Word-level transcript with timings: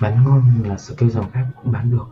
bán 0.00 0.24
ngon 0.24 0.42
là 0.64 0.78
scale 0.78 1.10
dòng 1.10 1.30
khác 1.32 1.46
cũng 1.62 1.72
bán 1.72 1.90
được. 1.90 2.06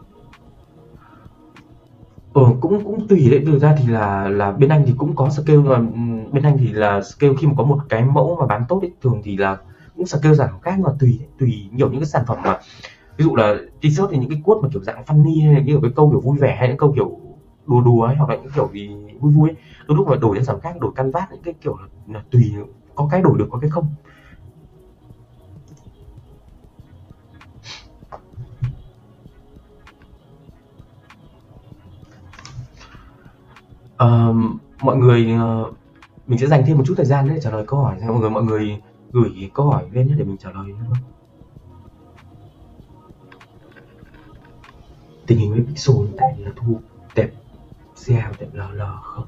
Ờ 2.32 2.42
cũng 2.60 2.84
cũng 2.84 3.08
tùy 3.08 3.28
đấy. 3.30 3.42
Thực 3.46 3.58
ra 3.58 3.74
thì 3.78 3.86
là 3.86 4.28
là 4.28 4.52
bên 4.52 4.70
anh 4.70 4.82
thì 4.86 4.94
cũng 4.96 5.16
có 5.16 5.30
scale 5.30 5.58
mà 5.58 5.76
ừ, 5.76 6.30
bên 6.32 6.42
anh 6.42 6.56
thì 6.58 6.72
là 6.72 7.00
scale 7.02 7.34
khi 7.38 7.46
mà 7.46 7.52
có 7.56 7.64
một 7.64 7.78
cái 7.88 8.04
mẫu 8.04 8.36
mà 8.40 8.46
bán 8.46 8.64
tốt 8.68 8.80
ấy, 8.82 8.92
thường 9.02 9.20
thì 9.24 9.36
là 9.36 9.56
cũng 9.96 10.06
scale 10.06 10.34
giảm 10.34 10.60
khác 10.60 10.78
mà 10.78 10.90
tùy 10.98 11.20
tùy 11.38 11.68
nhiều 11.72 11.90
những 11.90 12.00
cái 12.00 12.06
sản 12.06 12.22
phẩm 12.26 12.38
mà 12.44 12.58
ví 13.16 13.24
dụ 13.24 13.36
là 13.36 13.54
t-shirt 13.80 14.08
thì 14.10 14.18
những 14.18 14.30
cái 14.30 14.40
quote 14.44 14.60
mà 14.62 14.68
kiểu 14.72 14.82
dạng 14.82 15.02
funny 15.06 15.44
hay 15.46 15.54
là 15.54 15.60
kiểu 15.66 15.80
cái 15.80 15.90
câu 15.96 16.10
kiểu 16.10 16.20
vui 16.20 16.38
vẻ 16.38 16.56
hay 16.58 16.68
những 16.68 16.76
câu 16.76 16.92
kiểu 16.92 17.18
đùa 17.66 17.80
đùa 17.80 18.02
ấy 18.02 18.16
hoặc 18.16 18.30
là 18.30 18.36
những 18.36 18.52
kiểu 18.54 18.68
gì 18.72 18.90
vui 19.20 19.32
vui 19.32 19.50
ấy 19.50 19.56
đôi 19.86 19.96
lúc 19.96 20.08
mà 20.08 20.16
đổi 20.16 20.34
đến 20.34 20.44
sản 20.44 20.60
khác 20.60 20.80
đổi 20.80 20.92
canvas 20.96 21.24
những 21.30 21.42
cái 21.42 21.54
kiểu 21.60 21.76
là, 21.76 21.86
là 22.14 22.22
tùy 22.30 22.52
có 22.94 23.08
cái 23.10 23.22
đổi 23.22 23.38
được 23.38 23.46
có 23.50 23.58
cái 23.58 23.70
không. 23.70 23.86
Uh, 33.94 34.36
mọi 34.82 34.96
người 34.96 35.34
uh, 35.34 35.74
mình 36.26 36.38
sẽ 36.38 36.46
dành 36.46 36.62
thêm 36.66 36.78
một 36.78 36.84
chút 36.86 36.94
thời 36.96 37.06
gian 37.06 37.28
để 37.28 37.40
trả 37.40 37.50
lời 37.50 37.64
câu 37.66 37.80
hỏi. 37.80 37.96
Mọi 38.08 38.18
người 38.18 38.30
mọi 38.30 38.42
người 38.42 38.80
gửi 39.12 39.50
câu 39.54 39.70
hỏi 39.70 39.84
lên 39.92 40.08
nhé 40.08 40.14
để 40.18 40.24
mình 40.24 40.36
trả 40.36 40.50
lời 40.50 40.66
nhé. 40.66 40.98
tình 45.26 45.38
hình 45.38 45.52
với 45.52 45.64
pixel 45.66 45.96
hiện 45.96 46.16
tại 46.18 46.34
là 46.38 46.50
thu 46.56 46.80
đẹp 47.14 47.30
xe 47.94 48.30
đẹp 48.40 48.46
LL 48.52 48.82
không? 49.02 49.26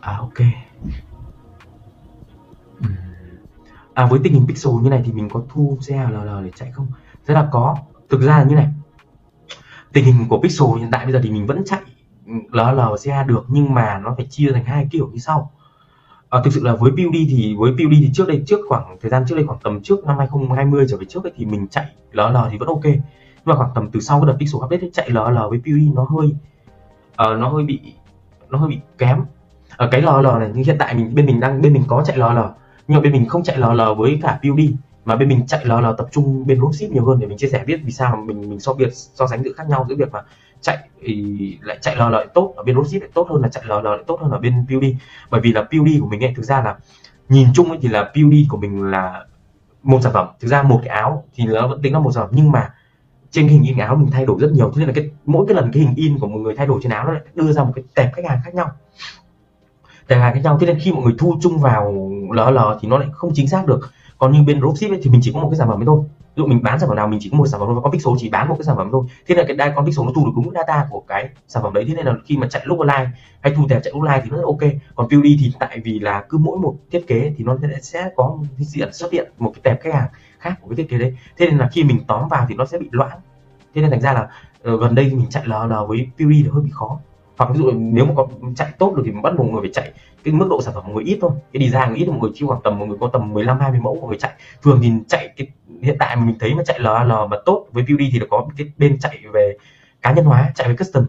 À 0.00 0.16
ok. 0.16 0.38
À 3.94 4.06
với 4.06 4.20
tình 4.24 4.32
hình 4.32 4.46
pixel 4.46 4.72
như 4.82 4.90
này 4.90 5.02
thì 5.04 5.12
mình 5.12 5.28
có 5.28 5.42
thu 5.48 5.78
CA 5.88 6.10
LL 6.10 6.44
để 6.44 6.50
chạy 6.56 6.72
không? 6.72 6.86
Rất 7.26 7.34
là 7.34 7.48
có. 7.52 7.76
Thực 8.08 8.20
ra 8.20 8.38
là 8.38 8.44
như 8.44 8.54
này. 8.54 8.68
Tình 9.92 10.04
hình 10.04 10.28
của 10.28 10.40
pixel 10.42 10.68
hiện 10.78 10.88
tại 10.92 11.04
bây 11.04 11.12
giờ 11.12 11.20
thì 11.22 11.30
mình 11.30 11.46
vẫn 11.46 11.62
chạy 11.66 11.82
LLCA 12.52 13.22
được 13.22 13.44
nhưng 13.48 13.74
mà 13.74 13.98
nó 14.04 14.14
phải 14.16 14.26
chia 14.30 14.52
thành 14.52 14.64
hai 14.64 14.88
kiểu 14.90 15.10
như 15.12 15.18
sau. 15.18 15.50
À, 16.30 16.40
thực 16.44 16.52
sự 16.52 16.64
là 16.64 16.74
với 16.74 16.90
PUD 16.90 17.14
thì 17.28 17.54
với 17.58 17.72
PUD 17.72 17.92
thì 18.00 18.10
trước 18.14 18.28
đây 18.28 18.42
trước 18.46 18.60
khoảng 18.68 18.96
thời 19.02 19.10
gian 19.10 19.24
trước 19.28 19.34
đây 19.34 19.46
khoảng 19.46 19.58
tầm 19.62 19.82
trước 19.82 20.06
năm 20.06 20.18
2020 20.18 20.86
trở 20.88 20.96
về 20.96 21.04
trước 21.08 21.24
ấy, 21.24 21.32
thì 21.36 21.44
mình 21.44 21.68
chạy 21.68 21.86
LL 22.12 22.36
thì 22.50 22.58
vẫn 22.58 22.68
ok. 22.68 22.84
Nhưng 22.84 23.00
mà 23.44 23.54
khoảng 23.54 23.70
tầm 23.74 23.90
từ 23.90 24.00
sau 24.00 24.20
cái 24.20 24.26
đợt 24.26 24.36
pixel 24.38 24.62
update 24.64 24.80
ấy, 24.80 24.90
chạy 24.92 25.10
LL 25.10 25.38
với 25.50 25.58
PUD 25.58 25.94
nó 25.94 26.04
hơi 26.04 26.26
uh, 27.32 27.40
nó 27.40 27.48
hơi 27.48 27.64
bị 27.64 27.80
nó 28.50 28.58
hơi 28.58 28.68
bị 28.68 28.78
kém. 28.98 29.24
Ở 29.76 29.88
cái 29.92 30.02
LL 30.02 30.26
này 30.38 30.50
nhưng 30.54 30.64
hiện 30.64 30.76
tại 30.78 30.94
mình 30.94 31.14
bên 31.14 31.26
mình 31.26 31.40
đang 31.40 31.62
bên 31.62 31.72
mình 31.72 31.84
có 31.86 32.02
chạy 32.06 32.16
LL 32.16 32.38
nhưng 32.88 32.96
mà 32.96 33.00
bên 33.00 33.12
mình 33.12 33.28
không 33.28 33.42
chạy 33.42 33.58
LL 33.58 33.80
với 33.96 34.18
cả 34.22 34.38
PUD 34.42 34.60
mà 35.04 35.16
bên 35.16 35.28
mình 35.28 35.46
chạy 35.46 35.64
LL 35.64 35.86
tập 35.98 36.06
trung 36.12 36.46
bên 36.46 36.58
dropship 36.58 36.90
nhiều 36.90 37.04
hơn 37.04 37.20
để 37.20 37.26
mình 37.26 37.38
chia 37.38 37.48
sẻ 37.48 37.64
biết 37.66 37.80
vì 37.84 37.92
sao 37.92 38.16
mình 38.16 38.40
mình 38.50 38.60
so 38.60 38.72
biệt 38.72 38.88
so 38.92 39.26
sánh 39.26 39.44
sự 39.44 39.52
khác 39.56 39.68
nhau 39.68 39.86
giữa 39.88 39.94
việc 39.98 40.12
mà 40.12 40.20
chạy 40.62 40.78
thì 41.00 41.58
lại 41.62 41.78
chạy 41.80 41.96
lò 41.96 42.08
lại 42.08 42.26
tốt 42.34 42.54
ở 42.56 42.62
bên 42.62 42.76
dropship 42.76 43.00
lại 43.00 43.10
tốt 43.14 43.26
hơn 43.30 43.42
là 43.42 43.48
chạy 43.48 43.64
lò 43.66 43.80
lại 43.80 43.98
tốt 44.06 44.18
hơn 44.22 44.30
ở 44.30 44.38
bên 44.38 44.66
PUD 44.68 44.84
bởi 45.30 45.40
vì 45.40 45.52
là 45.52 45.62
PUD 45.62 45.88
của 46.00 46.06
mình 46.06 46.24
ấy 46.24 46.32
thực 46.36 46.42
ra 46.42 46.62
là 46.62 46.76
nhìn 47.28 47.48
chung 47.54 47.68
ấy 47.68 47.78
thì 47.82 47.88
là 47.88 48.04
PUD 48.14 48.34
của 48.48 48.56
mình 48.56 48.82
là 48.82 49.24
một 49.82 50.00
sản 50.02 50.12
phẩm. 50.12 50.28
Thực 50.40 50.48
ra 50.48 50.62
một 50.62 50.80
cái 50.84 50.96
áo 50.96 51.24
thì 51.34 51.44
nó 51.44 51.68
vẫn 51.68 51.82
tính 51.82 51.92
là 51.92 51.98
một 51.98 52.12
sản 52.12 52.24
phẩm 52.24 52.30
nhưng 52.32 52.52
mà 52.52 52.74
trên 53.30 53.48
hình 53.48 53.62
in 53.62 53.78
áo 53.78 53.96
mình 53.96 54.10
thay 54.10 54.26
đổi 54.26 54.36
rất 54.40 54.52
nhiều. 54.52 54.72
Thế 54.74 54.78
nên 54.78 54.88
là 54.88 54.94
cái 54.94 55.10
mỗi 55.24 55.46
cái 55.48 55.54
lần 55.54 55.70
cái 55.72 55.82
hình 55.82 55.94
in 55.96 56.18
của 56.18 56.26
một 56.26 56.38
người 56.38 56.56
thay 56.56 56.66
đổi 56.66 56.80
trên 56.82 56.92
áo 56.92 57.04
nó 57.06 57.12
lại 57.12 57.22
đưa 57.34 57.52
ra 57.52 57.64
một 57.64 57.72
cái 57.74 57.84
tệp 57.94 58.12
khách 58.14 58.22
hàng 58.28 58.38
khác 58.44 58.54
nhau. 58.54 58.70
Tệp 60.06 60.18
khách 60.18 60.20
hàng 60.20 60.34
khác 60.34 60.40
nhau. 60.44 60.58
Thế 60.60 60.66
nên 60.66 60.78
khi 60.78 60.92
mọi 60.92 61.02
người 61.02 61.14
thu 61.18 61.38
chung 61.40 61.58
vào 61.58 62.10
LL 62.32 62.58
thì 62.80 62.88
nó 62.88 62.98
lại 62.98 63.08
không 63.12 63.32
chính 63.34 63.48
xác 63.48 63.66
được. 63.66 63.90
Còn 64.18 64.32
như 64.32 64.42
bên 64.42 64.60
dropship 64.60 64.90
ấy, 64.90 65.00
thì 65.02 65.10
mình 65.10 65.20
chỉ 65.24 65.32
có 65.34 65.40
một 65.40 65.48
cái 65.50 65.58
sản 65.58 65.68
phẩm 65.68 65.80
ấy 65.80 65.86
thôi 65.86 66.04
dụ 66.36 66.46
mình 66.46 66.62
bán 66.62 66.78
sản 66.78 66.88
phẩm 66.88 66.96
nào 66.96 67.08
mình 67.08 67.20
chỉ 67.22 67.30
có 67.30 67.38
một 67.38 67.46
sản 67.46 67.60
phẩm 67.60 67.66
thôi 67.66 67.74
và 67.74 67.80
con 67.80 67.92
pixel 67.92 68.14
chỉ 68.18 68.28
bán 68.28 68.48
một 68.48 68.54
cái 68.58 68.64
sản 68.64 68.76
phẩm 68.76 68.88
thôi. 68.92 69.04
Thế 69.26 69.34
là 69.34 69.44
cái 69.46 69.56
đai 69.56 69.72
con 69.76 69.86
pixel 69.86 70.06
nó 70.06 70.12
thu 70.14 70.26
được 70.26 70.32
đúng 70.36 70.54
data 70.54 70.86
của 70.90 71.00
cái 71.00 71.28
sản 71.48 71.62
phẩm 71.62 71.72
đấy. 71.72 71.84
Thế 71.88 71.94
nên 71.94 72.06
là 72.06 72.14
khi 72.24 72.36
mà 72.36 72.48
chạy 72.48 72.62
lúc 72.64 72.78
online 72.78 73.10
hay 73.40 73.52
thu 73.56 73.66
tẹp 73.68 73.82
chạy 73.84 73.92
online 73.92 74.20
thì 74.24 74.30
nó 74.30 74.36
rất 74.36 74.44
ok. 74.44 74.72
Còn 74.94 75.08
PUD 75.08 75.24
thì 75.40 75.52
tại 75.58 75.80
vì 75.84 75.98
là 75.98 76.24
cứ 76.28 76.38
mỗi 76.38 76.58
một 76.58 76.74
thiết 76.90 77.06
kế 77.06 77.32
thì 77.36 77.44
nó 77.44 77.56
sẽ 77.82 78.10
có 78.16 78.38
diện 78.58 78.92
xuất 78.92 79.12
hiện 79.12 79.32
một 79.38 79.52
cái 79.54 79.60
tẹp 79.62 79.82
khách 79.82 79.94
hàng 79.94 80.08
khác 80.38 80.54
của 80.60 80.68
cái 80.68 80.76
thiết 80.76 80.88
kế 80.88 80.98
đấy. 80.98 81.16
Thế 81.36 81.46
nên 81.46 81.58
là 81.58 81.68
khi 81.72 81.84
mình 81.84 81.98
tóm 82.06 82.28
vào 82.28 82.46
thì 82.48 82.54
nó 82.54 82.64
sẽ 82.64 82.78
bị 82.78 82.88
loãng. 82.90 83.20
Thế 83.74 83.82
nên 83.82 83.90
thành 83.90 84.00
ra 84.00 84.12
là 84.12 84.28
uh, 84.72 84.80
gần 84.80 84.94
đây 84.94 85.06
thì 85.10 85.16
mình 85.16 85.30
chạy 85.30 85.42
LL 85.46 85.72
với 85.88 86.08
PUD 86.18 86.32
thì 86.44 86.48
hơi 86.52 86.62
bị 86.62 86.70
khó. 86.72 86.98
Hoặc 87.38 87.50
ví 87.52 87.58
dụ 87.58 87.70
nếu 87.70 88.04
mà 88.04 88.12
có 88.16 88.28
chạy 88.56 88.68
tốt 88.78 88.94
được 88.96 89.02
thì 89.06 89.12
bắt 89.22 89.32
buộc 89.38 89.46
người 89.46 89.60
phải 89.60 89.70
chạy 89.72 89.92
cái 90.24 90.34
mức 90.34 90.46
độ 90.50 90.62
sản 90.62 90.74
phẩm 90.74 90.84
một 90.86 90.92
người 90.94 91.04
ít 91.04 91.18
thôi. 91.20 91.30
Cái 91.52 91.62
design 91.62 91.94
ít 91.94 92.08
một 92.08 92.18
người 92.20 92.30
chỉ 92.34 92.46
khoảng 92.46 92.60
tầm 92.64 92.78
một 92.78 92.86
người 92.86 92.98
có 93.00 93.10
tầm 93.12 93.32
15 93.32 93.60
20 93.60 93.80
mẫu 93.80 93.94
một 93.94 94.08
người 94.08 94.18
chạy. 94.18 94.32
Thường 94.62 94.78
thì 94.82 94.92
chạy 95.08 95.28
cái 95.36 95.46
hiện 95.82 95.96
tại 95.98 96.16
mình 96.16 96.36
thấy 96.40 96.54
mà 96.54 96.62
chạy 96.64 96.80
LL 96.80 97.12
mà 97.30 97.36
tốt. 97.46 97.66
Với 97.72 97.84
PUD 97.88 98.00
thì 98.12 98.18
nó 98.18 98.26
có 98.30 98.46
cái 98.56 98.72
bên 98.78 98.98
chạy 98.98 99.18
về 99.32 99.56
cá 100.02 100.12
nhân 100.12 100.24
hóa, 100.24 100.52
chạy 100.54 100.68
về 100.68 100.76
custom. 100.76 101.06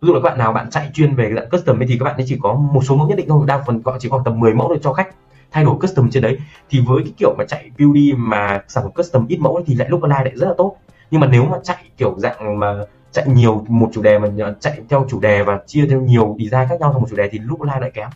Ví 0.00 0.06
dụ 0.06 0.14
là 0.14 0.20
các 0.20 0.30
bạn 0.30 0.38
nào 0.38 0.52
bạn 0.52 0.70
chạy 0.70 0.90
chuyên 0.94 1.14
về 1.14 1.34
dạng 1.34 1.50
custom 1.50 1.78
thì 1.88 1.98
các 1.98 2.04
bạn 2.04 2.16
ấy 2.16 2.24
chỉ 2.28 2.38
có 2.42 2.54
một 2.54 2.84
số 2.84 2.96
mẫu 2.96 3.08
nhất 3.08 3.18
định 3.18 3.28
thôi. 3.28 3.44
Đa 3.46 3.62
phần 3.66 3.82
họ 3.84 3.96
chỉ 3.98 4.08
khoảng 4.08 4.24
tầm 4.24 4.40
10 4.40 4.54
mẫu 4.54 4.74
để 4.74 4.80
cho 4.82 4.92
khách 4.92 5.08
thay 5.50 5.64
đổi 5.64 5.76
custom 5.80 6.10
trên 6.10 6.22
đấy. 6.22 6.38
Thì 6.70 6.80
với 6.86 7.02
cái 7.04 7.12
kiểu 7.16 7.34
mà 7.38 7.44
chạy 7.48 7.70
PUD 7.78 7.96
mà 8.16 8.62
sản 8.68 8.84
phẩm 8.84 8.92
custom 8.92 9.26
ít 9.26 9.38
mẫu 9.40 9.62
thì 9.66 9.74
lại 9.74 9.88
lúc 9.88 10.02
online 10.02 10.24
lại 10.24 10.32
rất 10.36 10.46
là 10.46 10.54
tốt. 10.58 10.76
Nhưng 11.10 11.20
mà 11.20 11.26
nếu 11.26 11.44
mà 11.44 11.58
chạy 11.62 11.76
kiểu 11.96 12.14
dạng 12.18 12.58
mà 12.58 12.74
chạy 13.12 13.24
nhiều 13.28 13.64
một 13.68 13.90
chủ 13.92 14.02
đề 14.02 14.18
mà 14.18 14.28
chạy 14.60 14.80
theo 14.88 15.06
chủ 15.08 15.20
đề 15.20 15.42
và 15.42 15.60
chia 15.66 15.86
theo 15.86 16.00
nhiều 16.00 16.36
design 16.38 16.68
khác 16.68 16.80
nhau 16.80 16.90
trong 16.92 17.02
một 17.02 17.08
chủ 17.10 17.16
đề 17.16 17.28
thì 17.28 17.38
lúc 17.38 17.60
online 17.60 17.80
lại 17.80 17.90
kém. 17.90 18.08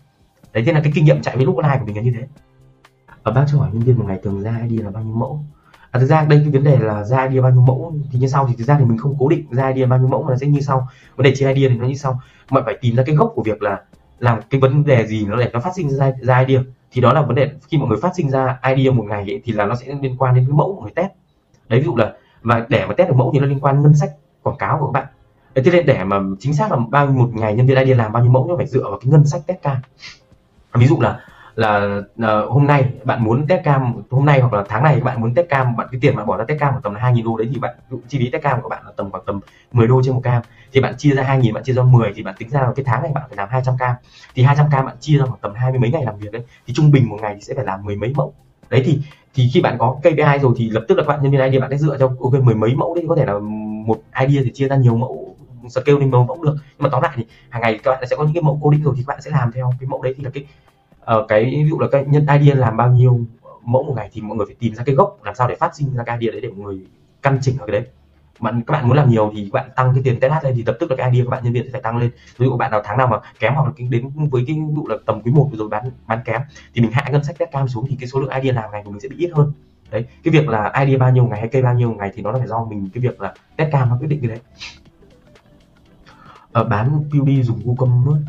Đấy, 0.53 0.65
thế 0.67 0.73
là 0.73 0.81
cái 0.85 0.93
kinh 0.95 1.05
nghiệm 1.05 1.23
chạy 1.23 1.37
với 1.37 1.47
lúc 1.47 1.57
online 1.57 1.79
của 1.81 1.87
mình 1.87 1.97
là 1.97 2.03
như 2.03 2.13
thế. 2.21 2.27
Ở 3.23 3.33
bác 3.33 3.45
cho 3.53 3.59
hỏi 3.59 3.69
nhân 3.73 3.83
viên 3.83 3.99
một 3.99 4.05
ngày 4.09 4.19
thường 4.23 4.43
ra 4.43 4.61
ID 4.69 4.81
là 4.81 4.91
bao 4.91 5.03
nhiêu 5.03 5.15
mẫu? 5.15 5.41
À, 5.91 6.01
thực 6.01 6.07
ra 6.07 6.25
đây 6.25 6.41
cái 6.41 6.51
vấn 6.51 6.65
đề 6.65 6.79
là 6.79 7.05
ra 7.05 7.29
idea 7.29 7.43
bao 7.43 7.51
nhiêu 7.51 7.61
mẫu 7.61 7.95
thì 8.13 8.19
như 8.19 8.27
sau 8.27 8.47
thì 8.47 8.55
thực 8.59 8.65
ra 8.65 8.77
thì 8.79 8.85
mình 8.85 8.99
không 8.99 9.17
cố 9.19 9.29
định 9.29 9.47
ra 9.51 9.69
idea 9.69 9.87
bao 9.87 9.99
nhiêu 9.99 10.09
mẫu 10.09 10.23
mà 10.23 10.31
nó 10.31 10.37
sẽ 10.37 10.47
như 10.47 10.61
sau. 10.61 10.89
Vấn 11.17 11.25
đề 11.25 11.35
chia 11.35 11.53
idea 11.53 11.71
thì 11.71 11.77
nó 11.77 11.87
như 11.87 11.95
sau. 11.95 12.21
Mọi 12.51 12.63
phải 12.67 12.79
tìm 12.81 12.97
ra 12.97 13.03
cái 13.07 13.15
gốc 13.17 13.33
của 13.35 13.43
việc 13.43 13.63
là 13.63 13.83
làm 14.19 14.41
cái 14.51 14.61
vấn 14.61 14.85
đề 14.85 15.07
gì 15.07 15.27
nó 15.27 15.37
để 15.37 15.51
nó 15.53 15.61
phát 15.61 15.73
sinh 15.77 15.91
ra, 15.91 16.13
ra 16.21 16.39
idea. 16.39 16.63
Thì 16.93 17.01
đó 17.01 17.13
là 17.13 17.23
vấn 17.23 17.35
đề 17.35 17.51
khi 17.69 17.79
mọi 17.79 17.89
người 17.89 17.99
phát 18.03 18.15
sinh 18.17 18.31
ra 18.31 18.59
idea 18.77 18.93
một 18.93 19.05
ngày 19.09 19.25
ấy, 19.31 19.41
thì 19.45 19.53
là 19.53 19.67
nó 19.67 19.75
sẽ 19.75 19.87
liên 20.03 20.17
quan 20.19 20.35
đến 20.35 20.45
cái 20.45 20.53
mẫu 20.53 20.75
của 20.75 20.83
người 20.83 20.93
test. 20.95 21.11
Đấy 21.69 21.81
ví 21.81 21.87
dụ 21.87 21.97
là 21.97 22.13
và 22.43 22.67
để 22.69 22.87
mà 22.87 22.95
test 22.95 23.09
được 23.09 23.17
mẫu 23.17 23.31
thì 23.33 23.41
nó 23.41 23.47
liên 23.47 23.61
quan 23.61 23.83
ngân 23.83 23.95
sách 23.95 24.11
quảng 24.43 24.57
cáo 24.57 24.79
của 24.81 24.87
các 24.87 25.01
bạn. 25.01 25.07
Thế 25.55 25.71
nên 25.73 25.87
để 25.87 26.05
mà 26.05 26.21
chính 26.41 26.55
xác 26.55 26.71
là 26.73 26.77
bao 26.91 27.07
một 27.07 27.31
ngày 27.35 27.55
nhân 27.55 27.67
viên 27.67 27.79
idea 27.79 27.97
làm 27.97 28.13
bao 28.13 28.23
nhiêu 28.23 28.33
mẫu 28.33 28.47
nó 28.49 28.57
phải 28.57 28.67
dựa 28.67 28.83
vào 28.83 28.99
cái 28.99 29.11
ngân 29.11 29.27
sách 29.27 29.43
test 29.47 29.59
ca. 29.63 29.81
Ví 30.75 30.87
dụ 30.87 31.01
là 31.01 31.21
là 31.57 32.01
uh, 32.23 32.51
hôm 32.51 32.67
nay 32.67 32.85
bạn 33.05 33.25
muốn 33.25 33.47
test 33.47 33.65
cam 33.65 34.03
hôm 34.11 34.27
nay 34.27 34.41
hoặc 34.41 34.53
là 34.53 34.65
tháng 34.69 34.83
này 34.83 35.01
bạn 35.01 35.21
muốn 35.21 35.35
test 35.35 35.49
cam 35.49 35.77
bạn 35.77 35.87
cái 35.93 36.01
tiền 36.01 36.17
bạn 36.17 36.27
bỏ 36.27 36.37
ra 36.37 36.45
test 36.45 36.61
cam 36.61 36.71
khoảng 36.71 36.83
tầm 36.83 36.95
là 36.95 37.01
2.000 37.01 37.25
đô 37.25 37.37
đấy 37.37 37.49
thì 37.53 37.59
bạn 37.59 37.75
chi 38.09 38.19
phí 38.19 38.31
test 38.31 38.43
cam 38.43 38.63
của 38.63 38.69
bạn 38.69 38.83
là 38.87 38.93
tầm 38.97 39.11
khoảng 39.11 39.25
tầm 39.27 39.41
10 39.73 39.87
đô 39.87 40.03
trên 40.05 40.15
một 40.15 40.21
cam. 40.25 40.43
Thì 40.73 40.81
bạn 40.81 40.95
chia 40.99 41.15
ra 41.15 41.23
2.000 41.23 41.53
bạn 41.53 41.65
chia 41.65 41.73
ra 41.73 41.83
10 41.83 42.13
thì 42.17 42.23
bạn 42.23 42.35
tính 42.39 42.51
ra 42.51 42.61
là 42.61 42.73
cái 42.77 42.85
tháng 42.85 43.03
này 43.03 43.13
bạn 43.15 43.25
phải 43.29 43.37
làm 43.37 43.49
200 43.51 43.75
cam. 43.79 43.95
Thì 44.35 44.43
200 44.43 44.67
cam 44.71 44.87
bạn 44.87 44.97
chia 45.01 45.19
ra 45.19 45.25
khoảng 45.25 45.41
tầm 45.41 45.55
hai 45.55 45.71
mươi 45.71 45.81
mấy 45.81 45.91
ngày 45.91 46.05
làm 46.05 46.19
việc 46.19 46.33
đấy 46.33 46.43
thì 46.67 46.75
trung 46.75 46.91
bình 46.91 47.09
một 47.09 47.19
ngày 47.23 47.35
thì 47.35 47.41
sẽ 47.41 47.55
phải 47.55 47.65
làm 47.65 47.85
mười 47.85 47.97
mấy 47.97 48.13
mẫu. 48.17 48.35
Đấy 48.71 48.83
thì 48.85 48.99
thì 49.35 49.49
khi 49.53 49.61
bạn 49.61 49.77
có 49.79 49.97
KPI 50.01 50.39
rồi 50.43 50.53
thì 50.57 50.71
lập 50.71 50.85
tức 50.89 50.99
là 50.99 51.05
các 51.05 51.09
bạn 51.09 51.23
nhân 51.23 51.33
viên 51.33 51.53
ID 51.53 51.61
bạn 51.61 51.71
sẽ 51.71 51.77
dựa 51.77 51.97
cho 51.99 52.13
ok 52.21 52.33
mười 52.33 52.55
mấy 52.55 52.75
mẫu 52.75 52.95
đấy 52.95 53.05
có 53.09 53.17
thể 53.17 53.25
là 53.25 53.39
một 53.87 54.01
idea 54.21 54.43
thì 54.45 54.51
chia 54.55 54.69
ra 54.69 54.77
nhiều 54.77 54.97
mẫu 54.97 55.37
scale 55.69 55.99
lên 55.99 56.11
mẫu 56.11 56.39
được. 56.45 56.55
Nhưng 56.55 56.83
mà 56.83 56.89
tóm 56.89 57.03
lại 57.03 57.13
thì 57.17 57.25
hàng 57.49 57.63
ngày 57.63 57.79
các 57.83 57.91
bạn 57.91 58.05
sẽ 58.11 58.17
có 58.17 58.25
những 58.25 58.35
cái 58.35 58.43
mẫu 58.43 58.59
cố 58.63 58.71
định 58.71 58.83
rồi 58.83 58.95
thì 58.97 59.03
các 59.07 59.13
bạn 59.13 59.21
sẽ 59.21 59.31
làm 59.31 59.53
theo 59.53 59.73
cái 59.81 59.89
mẫu 59.89 60.03
đấy 60.03 60.15
thì 60.17 60.25
là 60.25 60.31
cái 60.35 60.45
uh, 61.15 61.29
cái 61.29 61.45
ví 61.45 61.71
dụ 61.71 61.79
là 61.79 61.87
cái 61.93 62.05
nhân 62.07 62.27
idea 62.41 62.55
làm 62.55 62.77
bao 62.77 62.91
nhiêu 62.91 63.21
mẫu 63.63 63.83
một 63.83 63.93
ngày 63.97 64.11
thì 64.13 64.21
mọi 64.21 64.37
người 64.37 64.47
phải 64.47 64.57
tìm 64.59 64.75
ra 64.75 64.85
cái 64.85 64.95
gốc 64.95 65.19
làm 65.25 65.35
sao 65.35 65.49
để 65.49 65.55
phát 65.55 65.77
sinh 65.77 65.95
ra 65.95 66.05
cái 66.05 66.19
idea 66.21 66.33
đấy 66.33 66.41
để 66.41 66.49
mọi 66.49 66.59
người 66.59 66.87
căn 67.23 67.39
chỉnh 67.43 67.59
ở 67.59 67.67
cái 67.67 67.81
đấy. 67.81 67.91
Bạn 68.41 68.63
các 68.67 68.73
bạn 68.73 68.89
muốn 68.89 68.97
làm 68.97 69.11
nhiều 69.11 69.33
thì 69.35 69.51
các 69.53 69.53
bạn 69.53 69.71
tăng 69.77 69.93
cái 69.95 70.03
tiền 70.03 70.21
test 70.21 70.45
lên 70.45 70.55
thì 70.57 70.63
lập 70.67 70.77
tức 70.81 70.91
là 70.91 70.97
cái 70.97 71.11
idea 71.11 71.25
của 71.25 71.31
bạn 71.31 71.45
nhân 71.45 71.53
viên 71.53 71.65
sẽ 71.65 71.71
phải 71.73 71.81
tăng 71.81 71.97
lên. 71.97 72.11
Ví 72.39 72.47
dụ 72.47 72.57
bạn 72.57 72.71
nào 72.71 72.81
tháng 72.85 72.99
nào 72.99 73.07
mà 73.07 73.19
kém 73.39 73.55
hoặc 73.55 73.67
là 73.67 73.73
đến 73.91 74.11
với 74.31 74.45
cái 74.47 74.57
ví 74.57 74.75
dụ 74.77 74.87
là 74.87 74.97
tầm 75.07 75.21
quý 75.23 75.33
một 75.33 75.51
rồi 75.53 75.69
bán 75.69 75.91
bán 76.07 76.19
kém 76.25 76.41
thì 76.75 76.83
mình 76.83 76.91
hạ 76.93 77.09
ngân 77.13 77.25
sách 77.25 77.39
test 77.39 77.51
cam 77.51 77.69
xuống 77.69 77.87
thì 77.89 77.97
cái 78.01 78.09
số 78.09 78.21
lượng 78.21 78.31
idea 78.31 78.63
làm 78.63 78.71
ngày 78.73 78.83
của 78.85 78.91
mình 78.91 79.01
sẽ 79.01 79.09
bị 79.09 79.17
ít 79.19 79.31
hơn. 79.35 79.53
Đấy 79.91 80.05
cái 80.25 80.33
việc 80.33 80.49
là 80.49 80.73
idea 80.81 80.99
bao 80.99 81.13
nhiêu 81.13 81.27
ngày 81.27 81.41
hay 81.41 81.49
cây 81.49 81.63
bao 81.63 81.75
nhiêu 81.75 81.93
ngày 81.93 82.13
thì 82.15 82.23
nó 82.23 82.33
là 82.33 82.39
phải 82.39 82.49
do 82.49 82.65
mình 82.65 82.91
cái 82.95 83.03
việc 83.03 83.21
là 83.21 83.35
test 83.57 83.73
cam 83.73 83.89
nó 83.89 83.97
quyết 84.01 84.09
định 84.09 84.21
cái 84.21 84.29
đấy. 84.29 84.39
Ở 86.53 86.65
bán 86.65 87.05
PUD 87.11 87.29
dùng 87.43 87.61
WooCommerce 87.65 88.23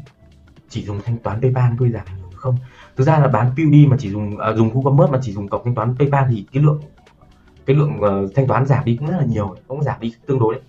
chỉ 0.69 0.85
dùng 0.85 1.01
thanh 1.05 1.17
toán 1.17 1.41
PayPal 1.41 1.73
thôi 1.79 1.91
giảm 1.93 2.05
không? 2.37 2.55
Thực 2.95 3.03
ra 3.03 3.19
là 3.19 3.27
bán 3.27 3.51
PUD 3.55 3.87
mà 3.87 3.97
chỉ 3.99 4.09
dùng 4.09 4.37
à, 4.37 4.53
dùng 4.53 4.69
WooCommerce 4.69 5.11
mà 5.11 5.19
chỉ 5.21 5.31
dùng 5.31 5.47
cổng 5.47 5.61
thanh 5.65 5.75
toán 5.75 5.95
PayPal 5.97 6.25
thì 6.29 6.45
cái 6.53 6.63
lượng 6.63 6.81
cái 7.65 7.75
lượng 7.75 7.99
uh, 7.99 8.35
thanh 8.35 8.47
toán 8.47 8.65
giảm 8.65 8.85
đi 8.85 8.95
cũng 8.95 9.07
rất 9.07 9.17
là 9.17 9.25
nhiều 9.25 9.55
cũng 9.67 9.83
giảm 9.83 9.95
đi 9.99 10.13
tương 10.25 10.39
đối 10.39 10.53
đấy. 10.53 10.63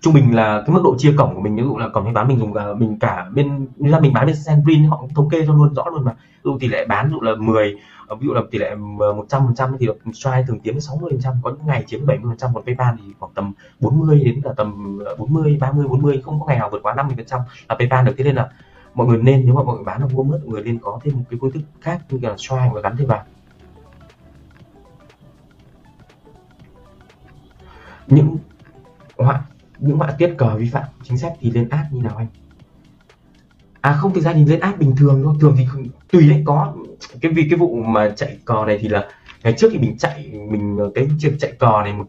Trung 0.00 0.14
bình 0.14 0.34
là 0.34 0.62
cái 0.66 0.74
mức 0.74 0.80
độ 0.84 0.94
chia 0.98 1.14
cổng 1.18 1.34
của 1.34 1.40
mình 1.40 1.56
ví 1.56 1.62
dụ 1.62 1.76
là 1.76 1.88
cổng 1.88 2.04
thanh 2.04 2.14
toán 2.14 2.28
mình 2.28 2.38
dùng 2.38 2.54
cả 2.54 2.64
mình 2.78 2.98
cả 2.98 3.26
bên 3.34 3.66
như 3.76 3.90
là 3.90 4.00
mình 4.00 4.12
bán 4.12 4.26
bên 4.26 4.36
Sandrin 4.36 4.84
họ 4.84 4.96
cũng 5.00 5.14
thống 5.14 5.30
kê 5.30 5.46
cho 5.46 5.54
luôn 5.54 5.74
rõ 5.74 5.84
luôn 5.92 6.04
mà. 6.04 6.12
Ví 6.12 6.40
dụ 6.44 6.58
tỷ 6.58 6.68
lệ 6.68 6.86
bán 6.86 7.06
ví 7.06 7.12
dụ 7.12 7.20
là 7.20 7.34
10 7.38 7.76
ờ, 8.06 8.16
ví 8.16 8.26
dụ 8.26 8.32
là 8.32 8.42
tỷ 8.50 8.58
lệ 8.58 8.76
ờ, 8.98 9.12
100 9.12 9.42
phần 9.46 9.54
trăm 9.54 9.76
thì 9.78 9.88
try 10.12 10.30
thường 10.46 10.60
chiếm 10.64 10.80
60 10.80 11.10
phần 11.10 11.20
trăm 11.20 11.34
có 11.42 11.50
những 11.50 11.66
ngày 11.66 11.84
chiếm 11.86 12.06
70 12.06 12.30
phần 12.30 12.38
trăm 12.38 12.50
còn 12.54 12.64
PayPal 12.64 12.94
thì 12.98 13.12
khoảng 13.18 13.32
tầm 13.34 13.52
40 13.80 14.20
đến 14.24 14.40
là 14.44 14.52
tầm 14.56 14.98
40 15.18 15.58
30 15.60 15.88
40 15.88 16.20
không 16.24 16.40
có 16.40 16.46
ngày 16.46 16.58
nào 16.58 16.68
vượt 16.72 16.82
quá 16.82 16.94
50 16.94 17.16
phần 17.16 17.26
trăm 17.26 17.40
là 17.68 17.74
PayPal 17.74 18.06
được. 18.06 18.14
Thế 18.18 18.24
nên 18.24 18.34
là 18.34 18.48
mọi 18.94 19.06
người 19.06 19.18
nên, 19.18 19.46
nếu 19.46 19.54
mà 19.54 19.62
mọi 19.62 19.76
người 19.76 19.84
bán 19.84 20.00
được 20.00 20.08
mua 20.12 20.22
mất 20.22 20.40
mọi 20.44 20.52
người 20.52 20.62
nên 20.62 20.78
có 20.78 21.00
thêm 21.02 21.16
một 21.16 21.24
cái 21.30 21.38
phương 21.40 21.50
thức 21.50 21.60
khác 21.80 22.00
như 22.10 22.18
là 22.22 22.34
xoa 22.38 22.70
và 22.74 22.80
gắn 22.80 22.96
thêm 22.96 23.08
vào. 23.08 23.24
Những 28.06 28.38
họa 29.18 29.42
những 29.78 29.96
họa 29.96 30.10
tiết 30.18 30.34
cờ 30.38 30.56
vi 30.56 30.68
phạm 30.68 30.84
chính 31.02 31.18
sách 31.18 31.32
thì 31.40 31.50
lên 31.50 31.68
app 31.68 31.92
như 31.92 32.02
nào 32.02 32.16
anh? 32.16 32.26
À 33.80 33.92
không, 33.92 34.14
thực 34.14 34.20
ra 34.20 34.32
thì 34.32 34.44
lên 34.44 34.60
app 34.60 34.78
bình 34.78 34.96
thường 34.96 35.20
thôi. 35.24 35.34
Thường 35.40 35.54
thì 35.58 35.66
tùy 36.12 36.28
đấy, 36.28 36.42
có 36.46 36.74
cái 37.20 37.32
vì 37.32 37.46
cái 37.50 37.58
vụ 37.58 37.82
mà 37.82 38.12
chạy 38.16 38.38
cờ 38.44 38.64
này 38.66 38.78
thì 38.80 38.88
là 38.88 39.08
ngày 39.42 39.54
trước 39.58 39.68
thì 39.72 39.78
mình 39.78 39.98
chạy, 39.98 40.32
mình, 40.50 40.78
cái 40.94 41.04
việc 41.04 41.32
chạy 41.38 41.52
cờ 41.58 41.82
này, 41.84 41.92
một, 41.92 42.06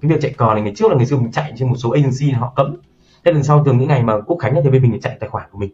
cái 0.00 0.10
việc 0.10 0.18
chạy 0.20 0.32
cờ 0.32 0.46
này 0.54 0.62
ngày 0.62 0.72
trước 0.76 0.90
là 0.90 0.96
ngày 0.96 1.06
xưa 1.06 1.16
mình 1.16 1.32
chạy 1.32 1.52
trên 1.56 1.68
một 1.68 1.76
số 1.76 1.90
agency 1.90 2.30
họ 2.30 2.52
cấm. 2.56 2.76
Thế 3.24 3.32
lần 3.32 3.42
sau 3.42 3.64
thường 3.64 3.78
những 3.78 3.88
ngày 3.88 4.02
mà 4.02 4.20
quốc 4.26 4.38
khánh 4.38 4.54
thì 4.64 4.70
bên 4.70 4.82
mình 4.82 5.00
chạy 5.00 5.16
tài 5.20 5.30
khoản 5.30 5.46
của 5.50 5.58
mình 5.58 5.70